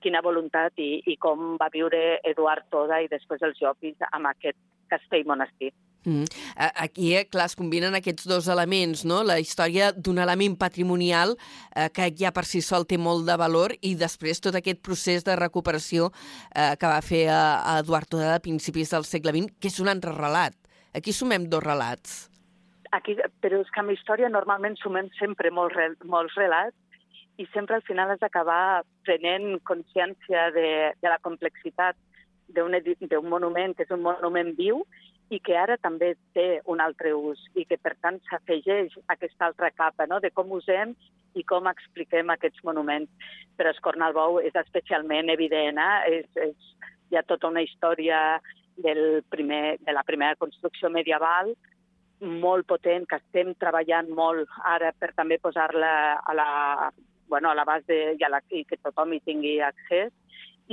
[0.01, 4.59] quina voluntat i, i com va viure Eduard Toda i després els Jopis amb aquest
[4.91, 5.73] castell-monestir.
[6.05, 6.25] Mm.
[6.55, 9.23] Aquí, eh, clar, es combinen aquests dos elements, no?
[9.25, 11.33] La història d'un element patrimonial
[11.73, 15.25] eh, que ja per si sol té molt de valor i després tot aquest procés
[15.25, 16.11] de recuperació
[16.53, 19.81] eh, que va fer a, a Eduard Toda a principis del segle XX, que és
[19.81, 20.53] un altre relat.
[20.93, 22.34] Aquí sumem dos relats.
[22.95, 26.77] Aquí, però és que amb història normalment sumem sempre molts, molts relats
[27.41, 30.69] i sempre al final has d'acabar prenent consciència de,
[31.01, 31.97] de la complexitat
[32.55, 32.71] d'un
[33.27, 34.85] monument que és un monument viu
[35.33, 39.71] i que ara també té un altre ús i que, per tant, s'afegeix aquesta altra
[39.73, 40.21] capa no?
[40.21, 40.93] de com usem
[41.35, 43.09] i com expliquem aquests monuments.
[43.57, 46.19] Però Escornalbou és especialment evident, eh?
[46.21, 46.75] és, és,
[47.11, 48.39] hi ha tota una història
[48.77, 51.55] del primer, de la primera construcció medieval
[52.21, 55.91] molt potent, que estem treballant molt ara per també posar-la
[56.23, 56.49] a la
[57.27, 60.13] bueno, a l'abast de, i, a la, i que tothom hi tingui accés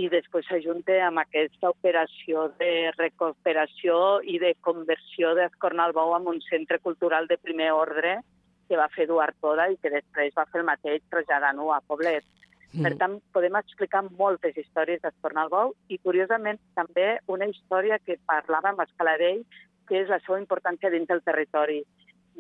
[0.01, 6.79] i després s'ajunta amb aquesta operació de recuperació i de conversió d'Escornalbou en un centre
[6.81, 8.21] cultural de primer ordre
[8.69, 12.25] que va fer Eduard Toda i que després va fer el mateix traslladant-ho a Poblet.
[12.73, 12.87] Mm.
[12.87, 18.81] Per tant, podem explicar moltes històries d'Escornalbou i, curiosament, també una història que parlava amb
[18.87, 19.45] Escaladell,
[19.93, 21.83] que és la seva importància dins del territori.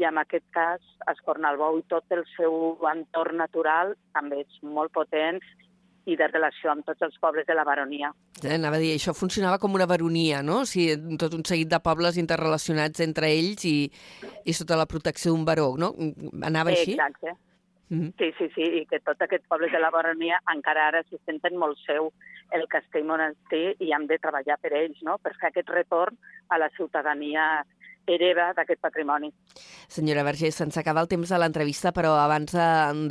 [0.00, 0.80] I en aquest cas,
[1.12, 5.42] Escornalbou i tot el seu entorn natural també és molt potent
[6.08, 8.08] i de relació amb tots els pobles de la baronia.
[8.40, 10.62] Eh, anava a dir, això funcionava com una baronia, no?
[10.64, 13.76] O sigui, tot un seguit de pobles interrelacionats entre ells i,
[14.48, 15.92] i sota la protecció d'un baró, no?
[16.40, 16.96] Anava així?
[16.96, 17.36] Exacte.
[17.92, 18.14] Mm.
[18.16, 21.58] Sí, sí, sí, i que tots aquests pobles de la baronia encara ara se senten
[21.60, 22.08] molt seu
[22.56, 26.16] el castell monestir i hem de treballar per ells, no?, per fer aquest retorn
[26.48, 27.44] a la ciutadania
[28.08, 29.28] hereva d'aquest patrimoni.
[29.92, 32.56] Senyora Vergés, se'ns acaba el temps de l'entrevista, però abans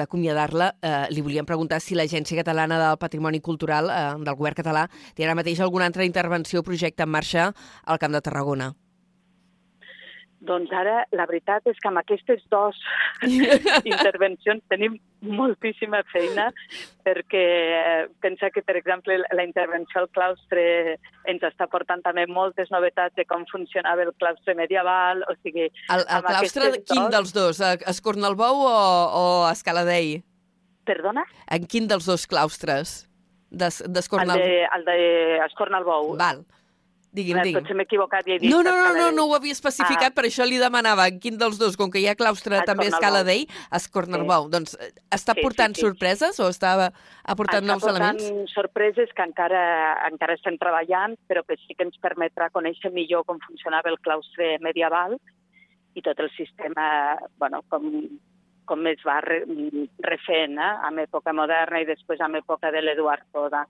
[0.02, 4.88] d'acomiadar-la, eh, li volíem preguntar si l'Agència Catalana del Patrimoni Cultural eh, del Govern català
[5.16, 7.52] té ara mateix alguna altra intervenció o projecte en marxa
[7.86, 8.74] al Camp de Tarragona.
[10.42, 12.78] Doncs ara, la veritat és que amb aquestes dues
[13.86, 16.48] intervencions tenim moltíssima feina
[17.06, 20.98] perquè eh, pensa que, per exemple, la intervenció al claustre
[21.30, 25.68] ens està portant també moltes novetats de com funcionava el claustre medieval, o sigui...
[25.94, 27.62] El, el claustre, aquestes quin dos- dels dos?
[27.94, 28.74] Escornalbou o,
[29.22, 30.24] o Escaladei?
[30.90, 31.24] Perdona?
[31.54, 33.04] En quin dels dos claustres?
[33.52, 34.02] D'Es- El
[34.42, 35.00] de, el de
[35.46, 36.16] Escornalbou.
[36.18, 36.42] Val.
[37.12, 37.58] Digui'm, digui'm.
[37.60, 38.50] Potser m'he equivocat i he dit...
[38.50, 40.16] No, no, no, no, no ho havia especificat, Ah.
[40.16, 42.94] per això li demanava quin dels dos, com que hi ha claustre A també a.
[42.94, 44.48] Escala Dei, a Escornalbou.
[44.54, 45.82] Doncs eh, està Sí, sí, portant sí.
[45.84, 46.72] sorpreses o està
[47.28, 48.54] aportant Ens nous està portant elements?
[48.56, 49.62] sorpreses que encara,
[50.08, 54.58] encara estem treballant, però que sí que ens permetrà conèixer millor com funcionava el claustre
[54.64, 55.18] medieval
[55.94, 57.92] i tot el sistema, bueno, com,
[58.66, 59.42] com es va re,
[60.08, 60.74] refent eh?
[60.88, 63.66] amb època moderna i després amb època de l'Eduard Toda.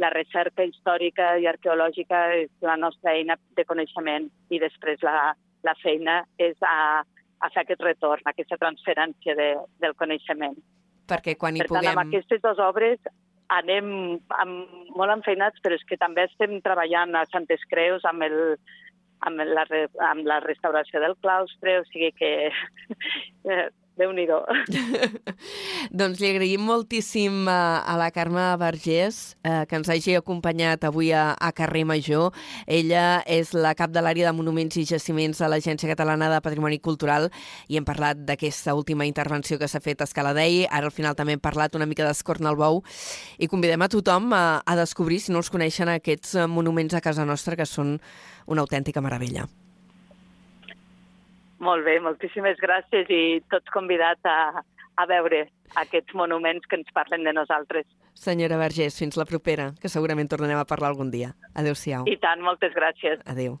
[0.00, 5.32] La recerca històrica i arqueològica és la nostra eina de coneixement i després la,
[5.66, 7.02] la feina és a,
[7.42, 9.50] a fer aquest retorn, aquesta transferència de,
[9.82, 10.56] del coneixement.
[11.10, 12.08] Perquè quan hi Per tant, amb puguem...
[12.08, 13.12] aquestes dues obres
[13.52, 13.88] anem
[14.40, 18.38] amb, molt enfeinats, però és que també estem treballant a Santes Creus amb, el,
[19.28, 19.66] amb, la,
[20.08, 22.32] amb la restauració del claustre, o sigui que
[23.92, 24.38] eh, Déu-n'hi-do.
[25.98, 31.12] Doncs li agraïm moltíssim a, a la Carme Vergés eh, que ens hagi acompanyat avui
[31.12, 32.32] a, a Carrer Major.
[32.66, 36.80] Ella és la cap de l'àrea de Monuments i Jaciments de l'Agència Catalana de Patrimoni
[36.80, 37.30] Cultural
[37.68, 40.64] i hem parlat d'aquesta última intervenció que s'ha fet a Escaladei.
[40.70, 42.82] Ara al final també hem parlat una mica d'Escornalbou
[43.38, 47.28] i convidem a tothom a, a descobrir, si no els coneixen, aquests monuments a casa
[47.28, 47.98] nostra que són
[48.46, 49.46] una autèntica meravella.
[51.62, 54.62] Molt bé, moltíssimes gràcies i tots convidats a,
[54.98, 55.44] a veure
[55.78, 57.86] aquests monuments que ens parlen de nosaltres.
[58.18, 61.32] Senyora Vergés, fins la propera, que segurament tornarem a parlar algun dia.
[61.54, 62.08] Adéu-siau.
[62.10, 63.22] I tant, moltes gràcies.
[63.30, 63.60] Adéu.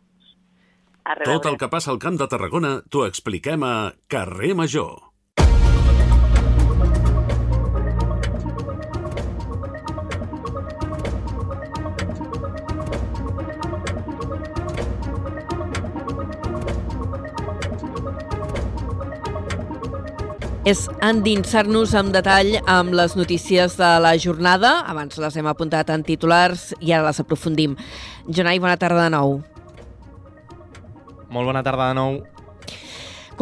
[1.24, 3.74] Tot el que passa al Camp de Tarragona t'ho expliquem a
[4.10, 5.11] Carrer Major.
[20.68, 24.76] És endinsar-nos amb detall amb les notícies de la jornada.
[24.86, 27.74] Abans les hem apuntat en titulars i ara les aprofundim.
[28.28, 29.40] Jonai, bona tarda de nou.
[31.32, 32.20] Molt bona tarda de nou.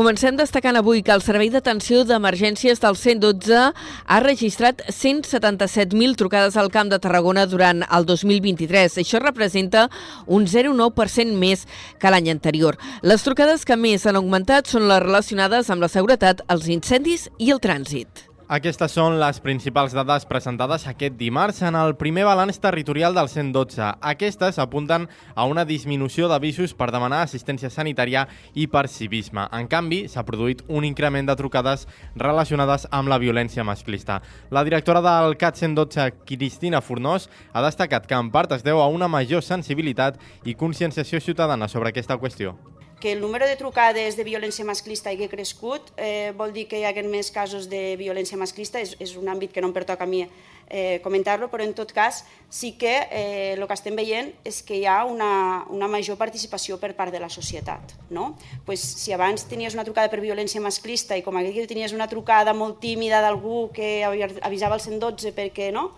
[0.01, 6.70] Comencem destacant avui que el Servei d'Atenció d'Emergències del 112 ha registrat 177.000 trucades al
[6.72, 8.96] Camp de Tarragona durant el 2023.
[9.05, 9.90] Això representa
[10.24, 11.66] un 0,9% més
[12.01, 12.80] que l'any anterior.
[13.05, 17.53] Les trucades que més han augmentat són les relacionades amb la seguretat, els incendis i
[17.53, 18.29] el trànsit.
[18.51, 23.78] Aquestes són les principals dades presentades aquest dimarts en el primer balanç territorial del 112.
[24.11, 25.05] Aquestes apunten
[25.36, 28.24] a una disminució d'avisos per demanar assistència sanitària
[28.59, 29.44] i per civisme.
[29.55, 31.86] En canvi, s'ha produït un increment de trucades
[32.16, 34.18] relacionades amb la violència masclista.
[34.51, 38.90] La directora del CAT 112, Cristina Fornós, ha destacat que en part es deu a
[38.90, 42.59] una major sensibilitat i conscienciació ciutadana sobre aquesta qüestió.
[43.01, 46.84] Que el número de trucades de violència masclista hagi crescut eh, vol dir que hi
[46.84, 50.11] haguen més casos de violència masclista, és, és un àmbit que no em pertoca a
[50.11, 50.26] mi
[50.70, 54.84] eh, comentar-lo, però en tot cas sí que eh, que estem veient és que hi
[54.86, 57.96] ha una, una major participació per part de la societat.
[58.11, 58.36] No?
[58.66, 62.55] Pues, si abans tenies una trucada per violència masclista i com aquí tenies una trucada
[62.55, 65.90] molt tímida d'algú que avisava el 112 perquè no,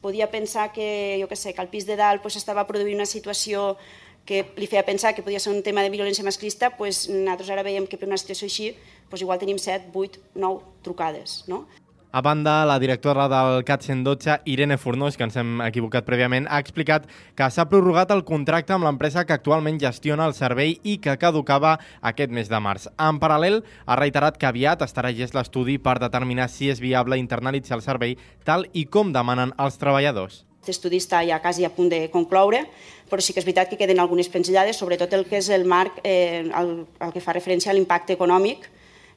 [0.00, 3.06] podia pensar que, jo que sé, que al pis de dalt pues, estava produint una
[3.06, 3.76] situació
[4.24, 7.66] que li feia pensar que podia ser un tema de violència masclista, pues, nosaltres ara
[7.66, 8.72] veiem que per una situació així
[9.10, 11.44] pues, igual tenim 7, 8, 9 trucades.
[11.48, 11.66] No?
[12.12, 16.58] A banda, la directora del CAT 112, Irene Fornós, que ens hem equivocat prèviament, ha
[16.58, 17.06] explicat
[17.38, 21.76] que s'ha prorrogat el contracte amb l'empresa que actualment gestiona el servei i que caducava
[22.02, 22.88] aquest mes de març.
[22.98, 27.78] En paral·lel, ha reiterat que aviat estarà llest l'estudi per determinar si és viable internalitzar
[27.78, 30.49] el servei tal i com demanen els treballadors.
[30.60, 32.66] Aquest estudi està ja quasi a punt de concloure,
[33.08, 36.02] però sí que és veritat que queden algunes penjades, sobretot el que és el marc,
[36.04, 38.68] eh, el, el que fa referència a l'impacte econòmic,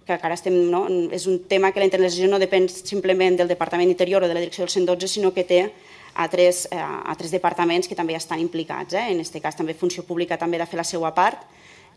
[0.06, 0.86] que encara estem, no?
[1.12, 4.44] és un tema que la internacionalització no depèn simplement del Departament Interior o de la
[4.44, 5.62] Direcció del 112, sinó que té
[6.16, 8.96] altres, eh, altres departaments que també estan implicats.
[8.96, 9.10] Eh?
[9.12, 11.44] En aquest cas també Funció Pública també ha de fer la seva part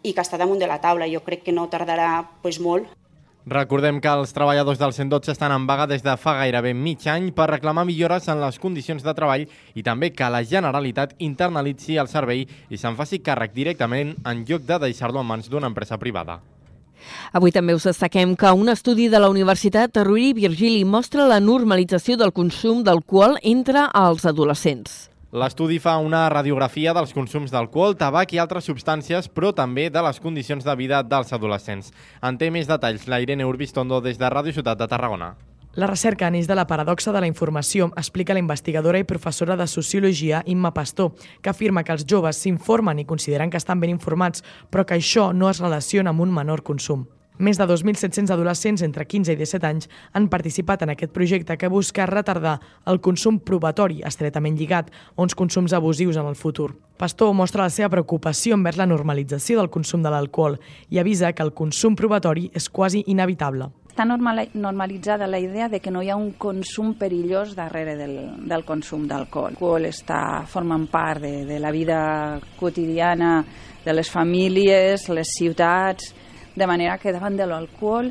[0.02, 1.06] i que està damunt de la taula.
[1.10, 2.90] Jo crec que no tardarà pues, molt
[3.46, 7.28] Recordem que els treballadors del 112 estan en vaga des de fa gairebé mig any
[7.30, 12.10] per reclamar millores en les condicions de treball i també que la Generalitat internalitzi el
[12.10, 16.40] servei i se'n faci càrrec directament en lloc de deixar-lo en mans d'una empresa privada.
[17.30, 21.38] Avui també us destaquem que un estudi de la Universitat Rovira i Virgili mostra la
[21.38, 25.04] normalització del consum d'alcohol entre els adolescents.
[25.36, 30.16] L'estudi fa una radiografia dels consums d'alcohol, tabac i altres substàncies, però també de les
[30.24, 31.90] condicions de vida dels adolescents.
[32.24, 35.34] En té més detalls la Irene Urbistondo des de Ràdio Ciutat de Tarragona.
[35.76, 39.66] La recerca neix de la paradoxa de la informació, explica la investigadora i professora de
[39.68, 41.12] Sociologia Imma Pastor,
[41.42, 44.40] que afirma que els joves s'informen i consideren que estan ben informats,
[44.72, 47.04] però que això no es relaciona amb un menor consum.
[47.38, 51.68] Més de 2.700 adolescents entre 15 i 17 anys han participat en aquest projecte que
[51.68, 52.54] busca retardar
[52.88, 56.72] el consum probatori estretament lligat a uns consums abusius en el futur.
[56.96, 60.56] Pastor mostra la seva preocupació envers la normalització del consum de l'alcohol
[60.88, 63.68] i avisa que el consum probatori és quasi inevitable.
[63.92, 68.16] Està normalitzada la idea de que no hi ha un consum perillós darrere del,
[68.48, 69.52] del consum d'alcohol.
[69.52, 71.98] L'alcohol està formant part de, de la vida
[72.56, 73.42] quotidiana
[73.84, 76.14] de les famílies, les ciutats,
[76.56, 78.10] de manera que davant de l'alcohol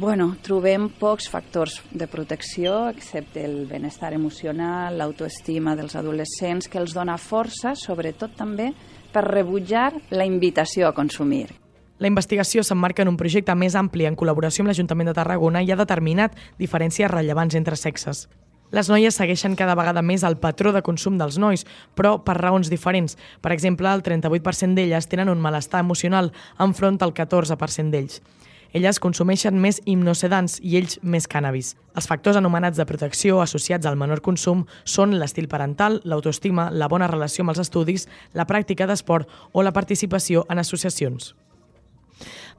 [0.00, 6.94] bueno, trobem pocs factors de protecció, excepte el benestar emocional, l'autoestima dels adolescents, que els
[6.96, 8.70] dona força, sobretot també
[9.12, 11.50] per rebutjar la invitació a consumir.
[12.00, 15.68] La investigació s'emmarca en un projecte més ampli en col·laboració amb l'Ajuntament de Tarragona i
[15.68, 18.24] ha determinat diferències rellevants entre sexes.
[18.70, 21.64] Les noies segueixen cada vegada més el patró de consum dels nois,
[21.98, 23.16] però per raons diferents.
[23.42, 28.20] Per exemple, el 38% d'elles tenen un malestar emocional enfront al 14% d'ells.
[28.70, 31.74] Elles consumeixen més himnosedants i ells més cànnabis.
[31.98, 37.10] Els factors anomenats de protecció associats al menor consum són l'estil parental, l'autoestima, la bona
[37.10, 41.34] relació amb els estudis, la pràctica d'esport o la participació en associacions.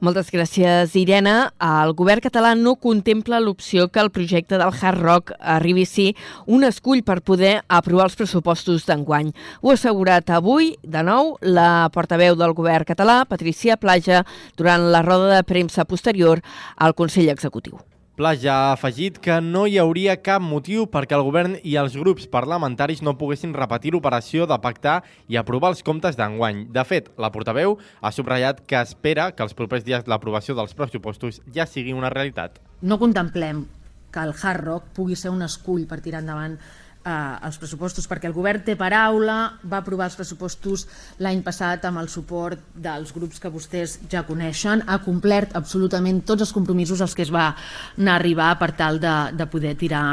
[0.02, 1.32] Moltes gràcies, Irene.
[1.62, 6.08] El govern català no contempla l'opció que el projecte del Hard Rock arribi ser
[6.50, 9.30] un escull per poder aprovar els pressupostos d'enguany.
[9.62, 14.24] Ho ha assegurat avui, de nou, la portaveu del govern català, Patricia Plaja,
[14.58, 16.42] durant la roda de premsa posterior
[16.82, 17.78] al Consell Executiu.
[18.12, 21.94] Pla ja ha afegit que no hi hauria cap motiu perquè el govern i els
[21.96, 24.98] grups parlamentaris no poguessin repetir l'operació de pactar
[25.32, 26.66] i aprovar els comptes d'enguany.
[26.76, 31.40] De fet, la portaveu ha subratllat que espera que els propers dies l'aprovació dels pressupostos
[31.56, 32.60] ja sigui una realitat.
[32.82, 33.64] No contemplem
[34.12, 36.60] que el Hard Rock pugui ser un escull per tirar endavant
[37.04, 40.86] eh, els pressupostos, perquè el govern té paraula, va aprovar els pressupostos
[41.22, 46.46] l'any passat amb el suport dels grups que vostès ja coneixen, ha complert absolutament tots
[46.46, 47.52] els compromisos als que es va
[47.98, 50.04] anar a arribar per tal de, de poder tirar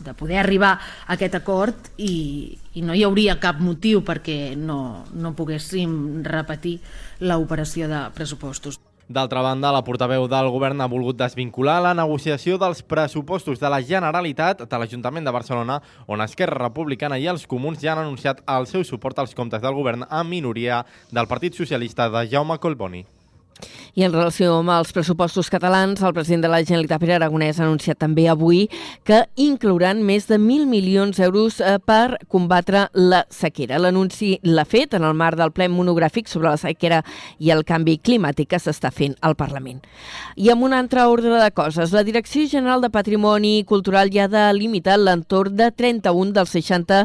[0.00, 5.04] de poder arribar a aquest acord i, i no hi hauria cap motiu perquè no,
[5.12, 6.78] no poguéssim repetir
[7.20, 8.80] l'operació de pressupostos.
[9.10, 13.80] D'altra banda, la portaveu del govern ha volgut desvincular la negociació dels pressupostos de la
[13.82, 18.70] Generalitat de l'Ajuntament de Barcelona, on Esquerra Republicana i els comuns ja han anunciat el
[18.70, 23.02] seu suport als comptes del govern en minoria del Partit Socialista de Jaume Colboni.
[23.94, 27.66] I en relació amb els pressupostos catalans, el president de la Generalitat, Pere Aragonès, ha
[27.66, 28.66] anunciat també avui
[29.08, 33.80] que inclouran més de 1.000 milions d'euros eh, per combatre la sequera.
[33.82, 37.02] L'anunci l'ha fet en el marc del ple monogràfic sobre la sequera
[37.38, 39.80] i el canvi climàtic que s'està fent al Parlament.
[40.36, 44.32] I amb un altre ordre de coses, la Direcció General de Patrimoni Cultural ja ha
[44.32, 47.04] delimitat l'entorn de 31 dels 60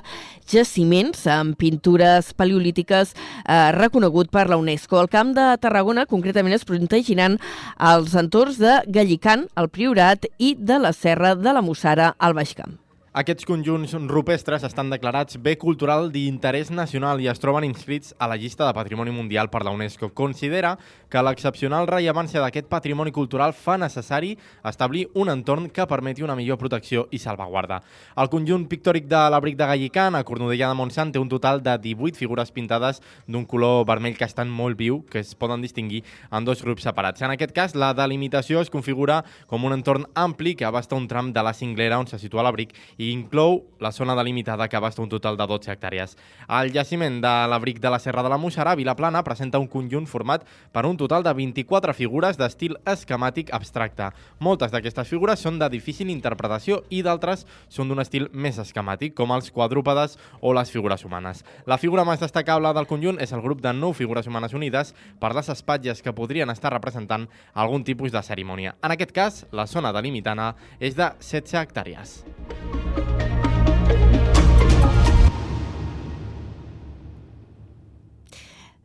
[0.49, 4.99] jaciments amb pintures paleolítiques eh, reconegut per la UNESCO.
[5.01, 7.37] El Camp de Tarragona, concretament concretament es protegiran
[7.79, 12.53] els entorns de Gallicant, el Priorat i de la Serra de la Mussara al Baix
[12.55, 12.77] Camp.
[13.15, 18.35] Aquests conjunts rupestres estan declarats bé cultural d'interès nacional i es troben inscrits a la
[18.35, 20.09] llista de Patrimoni Mundial per la UNESCO.
[20.11, 20.73] Considera
[21.15, 24.33] que l'excepcional rellevància d'aquest patrimoni cultural fa necessari
[24.67, 27.77] establir un entorn que permeti una millor protecció i salvaguarda.
[28.19, 31.77] El conjunt pictòric de l'abric de Gallican, a Cornudella de Montsant, té un total de
[31.79, 36.01] 18 figures pintades d'un color vermell que estan molt viu, que es poden distingir
[36.35, 37.23] en dos grups separats.
[37.23, 41.31] En aquest cas, la delimitació es configura com un entorn ampli que abasta un tram
[41.31, 45.07] de la cinglera on se situa l'abric i inclou la zona delimitada que abasta un
[45.15, 46.17] total de 12 hectàrees.
[46.49, 50.43] El jaciment de l'abric de la Serra de la Moixarà, Vilaplana, presenta un conjunt format
[50.75, 54.09] per un total de 24 figures d'estil esquemàtic abstracte.
[54.39, 59.31] Moltes d'aquestes figures són de difícil interpretació i d'altres són d'un estil més esquemàtic, com
[59.35, 61.43] els quadrúpedes o les figures humanes.
[61.65, 65.33] La figura més destacable del conjunt és el grup de nou figures humanes unides per
[65.35, 68.75] les espatlles que podrien estar representant algun tipus de cerimònia.
[68.81, 73.24] En aquest cas, la zona delimitada és de 16 hectàrees.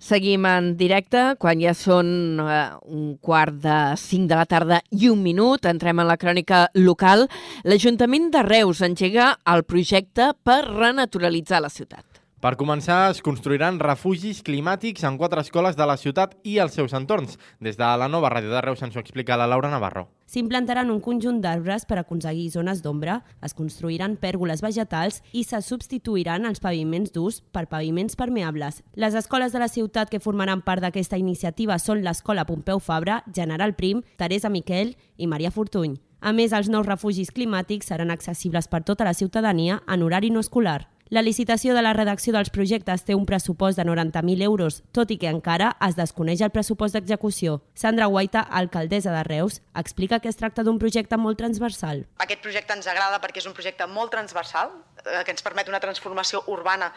[0.01, 5.11] Seguim en directe, quan ja són eh, un quart de cinc de la tarda i
[5.13, 7.27] un minut, entrem en la crònica local.
[7.69, 12.10] L'Ajuntament de Reus engega el projecte per renaturalitzar la ciutat.
[12.41, 16.95] Per començar, es construiran refugis climàtics en quatre escoles de la ciutat i els seus
[16.97, 17.35] entorns.
[17.61, 20.07] Des de la nova ràdio de Reus ens ho explica la Laura Navarro.
[20.25, 26.49] S'implantaran un conjunt d'arbres per aconseguir zones d'ombra, es construiran pèrgoles vegetals i se substituiran
[26.49, 28.81] els paviments durs per paviments permeables.
[28.95, 33.75] Les escoles de la ciutat que formaran part d'aquesta iniciativa són l'Escola Pompeu Fabra, General
[33.77, 35.99] Prim, Teresa Miquel i Maria Fortuny.
[36.21, 40.41] A més, els nous refugis climàtics seran accessibles per tota la ciutadania en horari no
[40.41, 40.87] escolar.
[41.11, 45.17] La licitació de la redacció dels projectes té un pressupost de 90.000 euros, tot i
[45.19, 47.57] que encara es desconeix el pressupost d'execució.
[47.75, 52.05] Sandra Guaita, alcaldessa de Reus, explica que es tracta d'un projecte molt transversal.
[52.23, 54.71] Aquest projecte ens agrada perquè és un projecte molt transversal,
[55.03, 56.93] eh, que ens permet una transformació urbana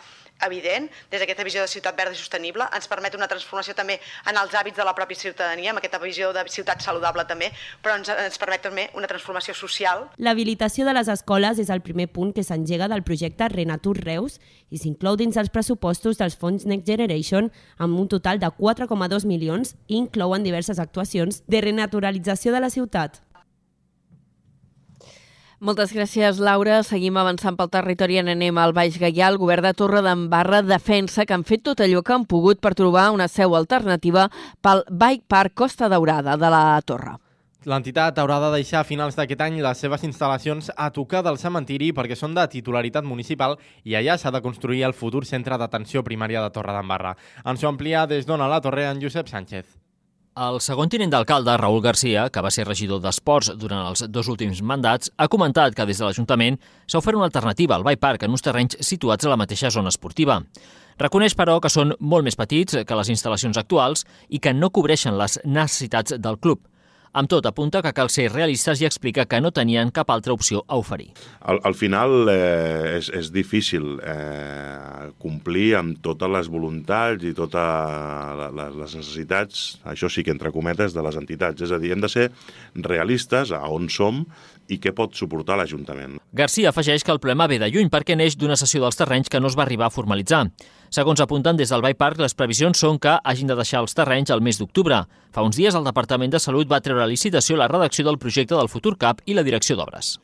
[0.45, 3.99] evident, des d'aquesta visió de ciutat verda i sostenible, ens permet una transformació també
[4.30, 7.49] en els hàbits de la pròpia ciutadania, amb aquesta visió de ciutat saludable també,
[7.82, 10.09] però ens, ens permet també una transformació social.
[10.18, 14.39] L'habilitació de les escoles és el primer punt que s'engega del projecte Renatur Reus
[14.70, 19.76] i s'inclou dins els pressupostos dels fons Next Generation amb un total de 4,2 milions
[19.88, 23.24] i inclouen diverses actuacions de renaturalització de la ciutat.
[25.64, 26.82] Moltes gràcies, Laura.
[26.84, 29.30] Seguim avançant pel territori en anem al Baix Gaià.
[29.32, 32.74] El govern de Torre d'Embarra defensa que han fet tot allò que han pogut per
[32.76, 34.28] trobar una seu alternativa
[34.60, 37.16] pel Bike Park Costa Daurada de la Torre.
[37.64, 41.93] L'entitat haurà de deixar a finals d'aquest any les seves instal·lacions a tocar del cementiri
[41.95, 43.55] perquè són de titularitat municipal
[43.88, 47.14] i allà s'ha de construir el futur centre d'atenció primària de Torre d'Embarra.
[47.47, 49.78] Ens ho amplia des d'Ona la Torre en Josep Sánchez.
[50.34, 54.59] El segon tinent d'alcalde, Raül Garcia, que va ser regidor d'Esports durant els dos últims
[54.66, 56.57] mandats, ha comentat que des de l'Ajuntament
[56.88, 59.93] s'ha ofert una alternativa al Bike Park en uns terrenys situats a la mateixa zona
[59.93, 60.41] esportiva.
[60.97, 65.16] Reconeix, però, que són molt més petits que les instal·lacions actuals i que no cobreixen
[65.22, 66.66] les necessitats del club.
[67.14, 70.64] Amb tot, apunta que cal ser realistes i explica que no tenien cap altra opció
[70.66, 71.11] a oferir.
[71.45, 78.41] Al, al final eh, és, és difícil eh, complir amb totes les voluntats i totes
[78.57, 79.61] les necessitats,
[79.93, 81.61] això sí que entre cometes, de les entitats.
[81.61, 82.32] És a dir, hem de ser
[82.82, 84.24] realistes a on som
[84.72, 86.20] i què pot suportar l'Ajuntament.
[86.32, 89.41] Garcia afegeix que el problema ve de lluny perquè neix d'una sessió dels terrenys que
[89.41, 90.45] no es va arribar a formalitzar.
[90.93, 94.32] Segons apunten des del Bike Park, les previsions són que hagin de deixar els terrenys
[94.32, 95.03] al mes d'octubre.
[95.34, 98.55] Fa uns dies el Departament de Salut va treure a licitació la redacció del projecte
[98.55, 100.20] del futur CAP i la direcció d'obres.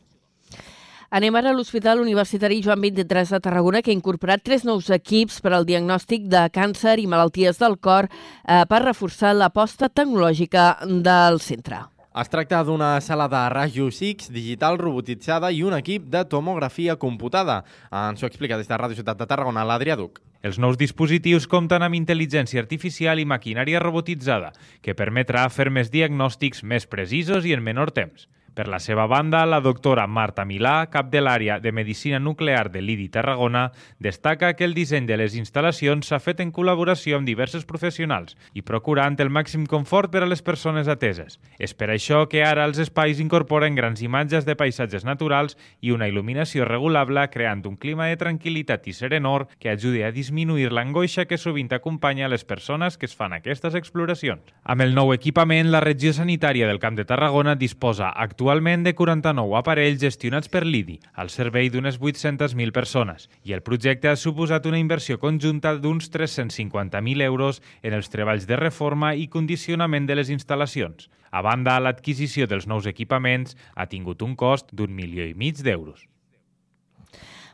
[1.10, 5.40] Anem ara a l'Hospital Universitari Joan 23 de Tarragona, que ha incorporat tres nous equips
[5.42, 11.42] per al diagnòstic de càncer i malalties del cor eh, per reforçar l'aposta tecnològica del
[11.42, 11.88] centre.
[12.20, 17.62] Es tracta d'una sala de rajos X digital robotitzada i un equip de tomografia computada.
[17.96, 20.20] Ens ho explica des de Ràdio Ciutat de Tarragona l'Adrià Duc.
[20.44, 24.52] Els nous dispositius compten amb intel·ligència artificial i maquinària robotitzada,
[24.84, 28.28] que permetrà fer més diagnòstics més precisos i en menor temps.
[28.54, 32.82] Per la seva banda, la doctora Marta Milà, cap de l'àrea de Medicina Nuclear de
[32.82, 33.70] l'IDI Tarragona,
[34.00, 38.64] destaca que el disseny de les instal·lacions s'ha fet en col·laboració amb diversos professionals i
[38.66, 41.38] procurant el màxim confort per a les persones ateses.
[41.60, 46.10] És per això que ara els espais incorporen grans imatges de paisatges naturals i una
[46.10, 51.38] il·luminació regulable creant un clima de tranquil·litat i serenor que ajudi a disminuir l'angoixa que
[51.38, 54.42] sovint acompanya les persones que es fan aquestes exploracions.
[54.64, 58.94] Amb el nou equipament, la regió sanitària del Camp de Tarragona disposa actualment actualment de
[58.96, 64.64] 49 aparells gestionats per l'IDI, al servei d'unes 800.000 persones, i el projecte ha suposat
[64.70, 70.32] una inversió conjunta d'uns 350.000 euros en els treballs de reforma i condicionament de les
[70.32, 71.10] instal·lacions.
[71.36, 76.06] A banda, l'adquisició dels nous equipaments ha tingut un cost d'un milió i mig d'euros.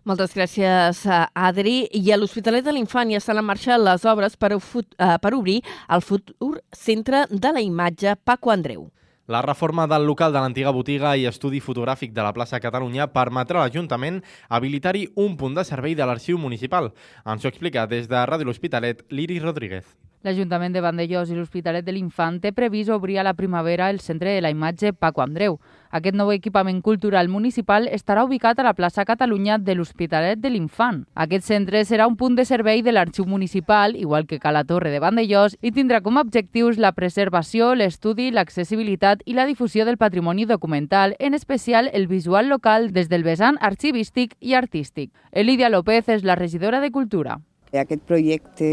[0.05, 1.01] Moltes gràcies,
[1.33, 1.79] Adri.
[1.97, 5.63] I a l'Hospitalet de l'Infant ja estan en marxa les obres per, eh, per obrir
[5.89, 8.91] el futur centre de la imatge Paco Andreu.
[9.27, 13.57] La reforma del local de l'antiga botiga i estudi fotogràfic de la plaça Catalunya permetrà
[13.57, 14.21] a l'Ajuntament
[14.53, 16.93] habilitar-hi un punt de servei de l'arxiu municipal.
[17.25, 20.04] Ens ho explica des de Ràdio L'Hospitalet, Liri Rodríguez.
[20.25, 24.31] L'Ajuntament de Vandellós i l'Hospitalet de l'Infant té previst obrir a la primavera el centre
[24.33, 25.59] de la imatge Paco Andreu.
[25.93, 31.03] Aquest nou equipament cultural municipal estarà ubicat a la plaça Catalunya de l'Hospitalet de l'Infant.
[31.13, 35.03] Aquest centre serà un punt de servei de l'arxiu municipal, igual que Cala Torre de
[35.05, 40.49] Vandellós, i tindrà com a objectius la preservació, l'estudi, l'accessibilitat i la difusió del patrimoni
[40.49, 45.13] documental, en especial el visual local des del vessant arxivístic i artístic.
[45.31, 47.43] Elidia López és la regidora de Cultura.
[47.73, 48.67] Aquest projecte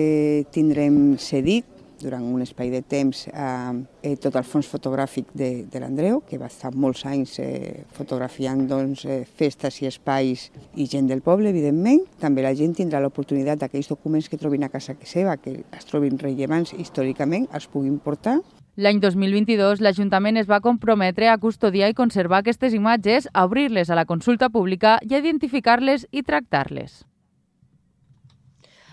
[0.55, 1.73] tindrem cedit
[2.03, 6.51] durant un espai de temps eh, tot el fons fotogràfic de, de l'Andreu, que va
[6.51, 12.03] estar molts anys eh, fotografiant doncs, eh, festes i espais i gent del poble, evidentment.
[12.21, 16.19] També la gent tindrà l'oportunitat d'aquells documents que trobin a casa seva, que es trobin
[16.19, 18.41] rellevants històricament, els puguin portar.
[18.83, 23.99] L'any 2022, l'Ajuntament es va comprometre a custodiar i conservar aquestes imatges, a obrir-les a
[23.99, 27.03] la consulta pública i a identificar-les i tractar-les.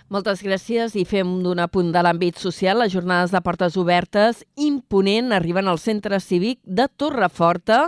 [0.09, 2.79] Moltes gràcies i fem d'un apunt de l'àmbit social.
[2.81, 7.83] Les jornades de portes obertes imponent arriben al centre cívic de Torreforta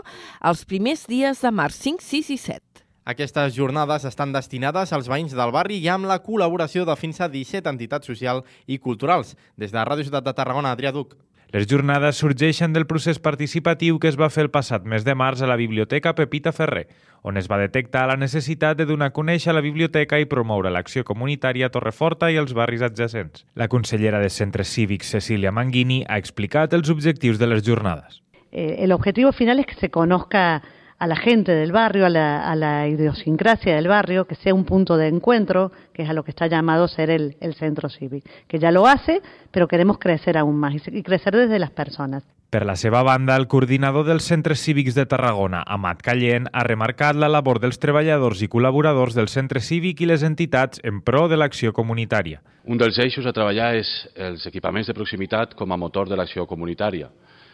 [0.46, 2.84] els primers dies de març 5, 6 i 7.
[3.10, 7.32] Aquestes jornades estan destinades als veïns del barri i amb la col·laboració de fins a
[7.34, 9.34] 17 entitats socials i culturals.
[9.58, 11.18] Des de Ràdio Ciutat de Tarragona, Adrià Duc.
[11.52, 15.42] Les jornades sorgeixen del procés participatiu que es va fer el passat mes de març
[15.44, 16.86] a la Biblioteca Pepita Ferrer,
[17.28, 21.04] on es va detectar la necessitat de donar a conèixer la biblioteca i promoure l'acció
[21.04, 23.44] comunitària a Torreforta i els barris adjacents.
[23.60, 28.22] La consellera de Centres Cívics, Cecília Manguini, ha explicat els objectius de les jornades.
[28.54, 30.64] Eh, el objetivo final es que se conozca
[31.02, 34.66] a la gente del barrio, a la, a la, idiosincrasia del barrio, que sea un
[34.66, 38.30] punto de encuentro, que es a lo que está llamado ser el, el centro cívico,
[38.48, 42.24] que ya lo hace, pero queremos crecer aún más y, y crecer desde las personas.
[42.52, 47.18] Per la seva banda, el coordinador dels centres cívics de Tarragona, Amat Callent, ha remarcat
[47.18, 51.40] la labor dels treballadors i col·laboradors del centre cívic i les entitats en pro de
[51.40, 52.44] l'acció comunitària.
[52.70, 56.46] Un dels eixos a treballar és els equipaments de proximitat com a motor de l'acció
[56.46, 57.10] comunitària.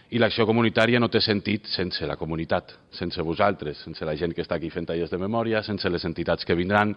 [0.07, 4.39] I l'acció comunitària no té sentit sense la comunitat, sense vosaltres, sense la gent que
[4.45, 6.93] està aquí fent tallers de memòria, sense les entitats que vindran,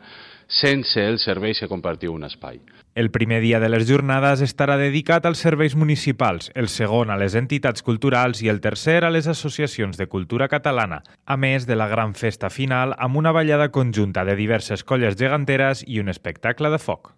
[0.47, 2.61] sense els serveis que compartiu un espai.
[2.95, 7.35] El primer dia de les jornades estarà dedicat als serveis municipals, el segon a les
[7.35, 11.89] entitats culturals i el tercer a les associacions de cultura catalana, a més de la
[11.91, 16.79] gran festa final amb una ballada conjunta de diverses colles geganteres i un espectacle de
[16.79, 17.17] foc.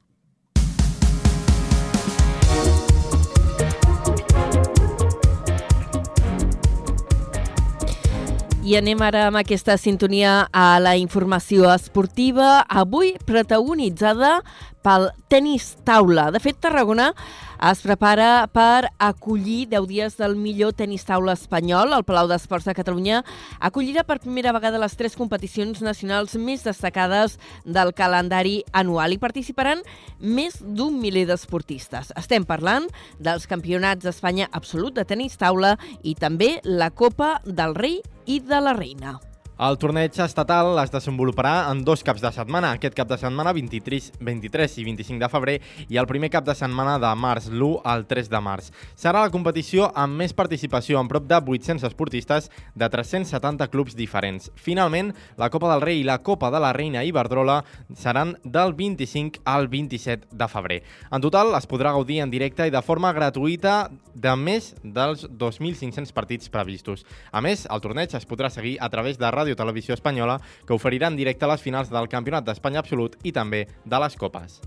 [8.63, 14.37] I anem ara amb aquesta sintonia a la informació esportiva, avui protagonitzada
[14.87, 16.29] pel tennis taula.
[16.31, 17.09] De fet, Tarragona
[17.63, 21.95] es prepara per acollir 10 dies del millor tennis taula espanyol.
[21.95, 23.21] El Palau d'Esports de Catalunya
[23.63, 29.87] acollirà per primera vegada les tres competicions nacionals més destacades del calendari anual i participaran
[30.19, 32.11] més d'un miler d'esportistes.
[32.19, 32.91] Estem parlant
[33.23, 38.59] dels campionats d'Espanya absolut de tennis taula i també la Copa del Rei i de
[38.59, 39.21] la Reina.
[39.63, 44.09] El torneig estatal es desenvoluparà en dos caps de setmana, aquest cap de setmana 23,
[44.19, 45.53] 23 i 25 de febrer
[45.87, 48.73] i el primer cap de setmana de març, l'1 al 3 de març.
[48.99, 54.51] Serà la competició amb més participació, amb prop de 800 esportistes de 370 clubs diferents.
[54.59, 57.61] Finalment, la Copa del Rei i la Copa de la Reina Iberdrola
[57.95, 60.81] seran del 25 al 27 de febrer.
[61.13, 66.11] En total, es podrà gaudir en directe i de forma gratuïta de més dels 2.500
[66.11, 67.07] partits previstos.
[67.31, 71.13] A més, el torneig es podrà seguir a través de Ràdio Televisió Espanyola, que oferirà
[71.13, 74.61] en directe les finals del Campionat d'Espanya Absolut i també de les Copes.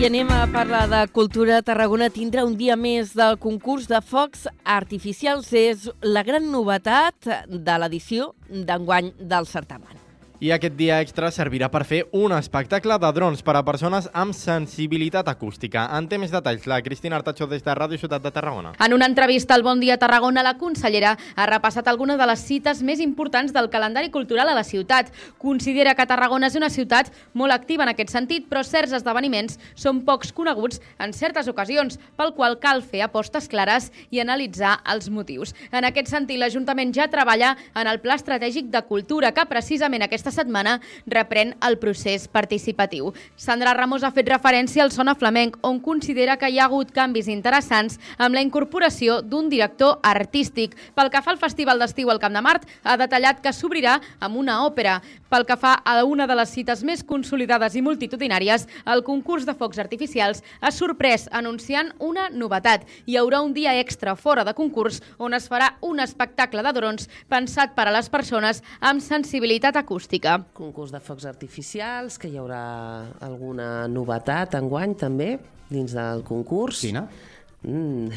[0.00, 1.58] I anem a parlar de cultura.
[1.60, 5.52] Tarragona tindrà un dia més del concurs de focs artificials.
[5.52, 9.99] És la gran novetat de l'edició d'enguany del certamen.
[10.40, 14.32] I aquest dia extra servirà per fer un espectacle de drons per a persones amb
[14.32, 15.82] sensibilitat acústica.
[15.92, 18.70] En té més detalls la Cristina Artacho des de Ràdio Ciutat de Tarragona.
[18.80, 22.80] En una entrevista al Bon Dia Tarragona, la consellera ha repassat algunes de les cites
[22.80, 25.10] més importants del calendari cultural a la ciutat.
[25.36, 30.00] Considera que Tarragona és una ciutat molt activa en aquest sentit, però certs esdeveniments són
[30.08, 35.52] pocs coneguts en certes ocasions, pel qual cal fer apostes clares i analitzar els motius.
[35.68, 40.29] En aquest sentit, l'Ajuntament ja treballa en el Pla Estratègic de Cultura, que precisament aquesta
[40.30, 40.78] aquesta setmana
[41.10, 43.10] reprèn el procés participatiu.
[43.36, 47.28] Sandra Ramos ha fet referència al Sona Flamenc, on considera que hi ha hagut canvis
[47.28, 50.76] interessants amb la incorporació d'un director artístic.
[50.94, 54.38] Pel que fa al Festival d'Estiu al Camp de Mart, ha detallat que s'obrirà amb
[54.38, 55.00] una òpera.
[55.30, 59.54] Pel que fa a una de les cites més consolidades i multitudinàries, el concurs de
[59.54, 62.86] focs artificials ha sorprès anunciant una novetat.
[63.06, 67.10] Hi haurà un dia extra fora de concurs on es farà un espectacle de drons
[67.28, 70.44] pensat per a les persones amb sensibilitat acústica música.
[70.52, 75.38] Concurs de focs artificials, que hi haurà alguna novetat enguany també
[75.70, 76.80] dins del concurs.
[76.80, 77.08] Quina?
[77.60, 78.08] Mm.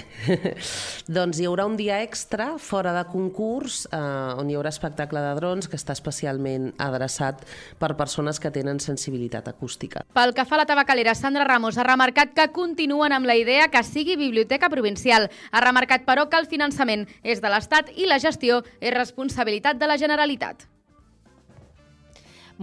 [1.18, 5.34] doncs hi haurà un dia extra fora de concurs eh, on hi haurà espectacle de
[5.36, 7.43] drons que està especialment adreçat
[7.76, 10.06] per persones que tenen sensibilitat acústica.
[10.16, 13.68] Pel que fa a la tabacalera, Sandra Ramos ha remarcat que continuen amb la idea
[13.68, 15.28] que sigui biblioteca provincial.
[15.51, 19.91] Ha remarcat, però, que el finançament és de l'Estat i la gestió és responsabilitat de
[19.91, 20.70] la Generalitat.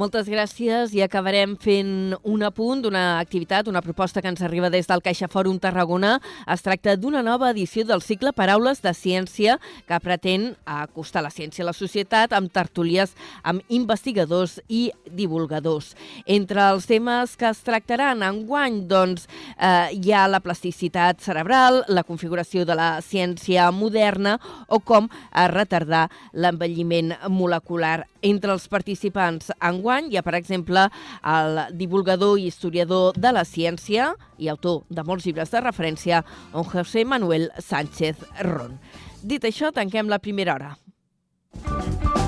[0.01, 4.87] Moltes gràcies i acabarem fent un apunt d'una activitat, una proposta que ens arriba des
[4.89, 6.15] del Caixa Fòrum Tarragona.
[6.49, 11.67] Es tracta d'una nova edició del cicle Paraules de Ciència que pretén acostar la ciència
[11.67, 13.13] a la societat amb tertúlies
[13.45, 15.91] amb investigadors i divulgadors.
[16.25, 19.29] Entre els temes que es tractaran en guany, doncs,
[19.59, 24.39] eh, hi ha la plasticitat cerebral, la configuració de la ciència moderna
[24.69, 25.13] o com
[25.53, 28.07] retardar l'envelliment molecular.
[28.23, 30.87] Entre els participants en enguany hi ha, per exemple,
[31.25, 36.69] el divulgador i historiador de la ciència i autor de molts llibres de referència, on
[36.69, 38.79] José Manuel Sánchez Ron.
[39.23, 42.20] Dit això, tanquem la primera hora.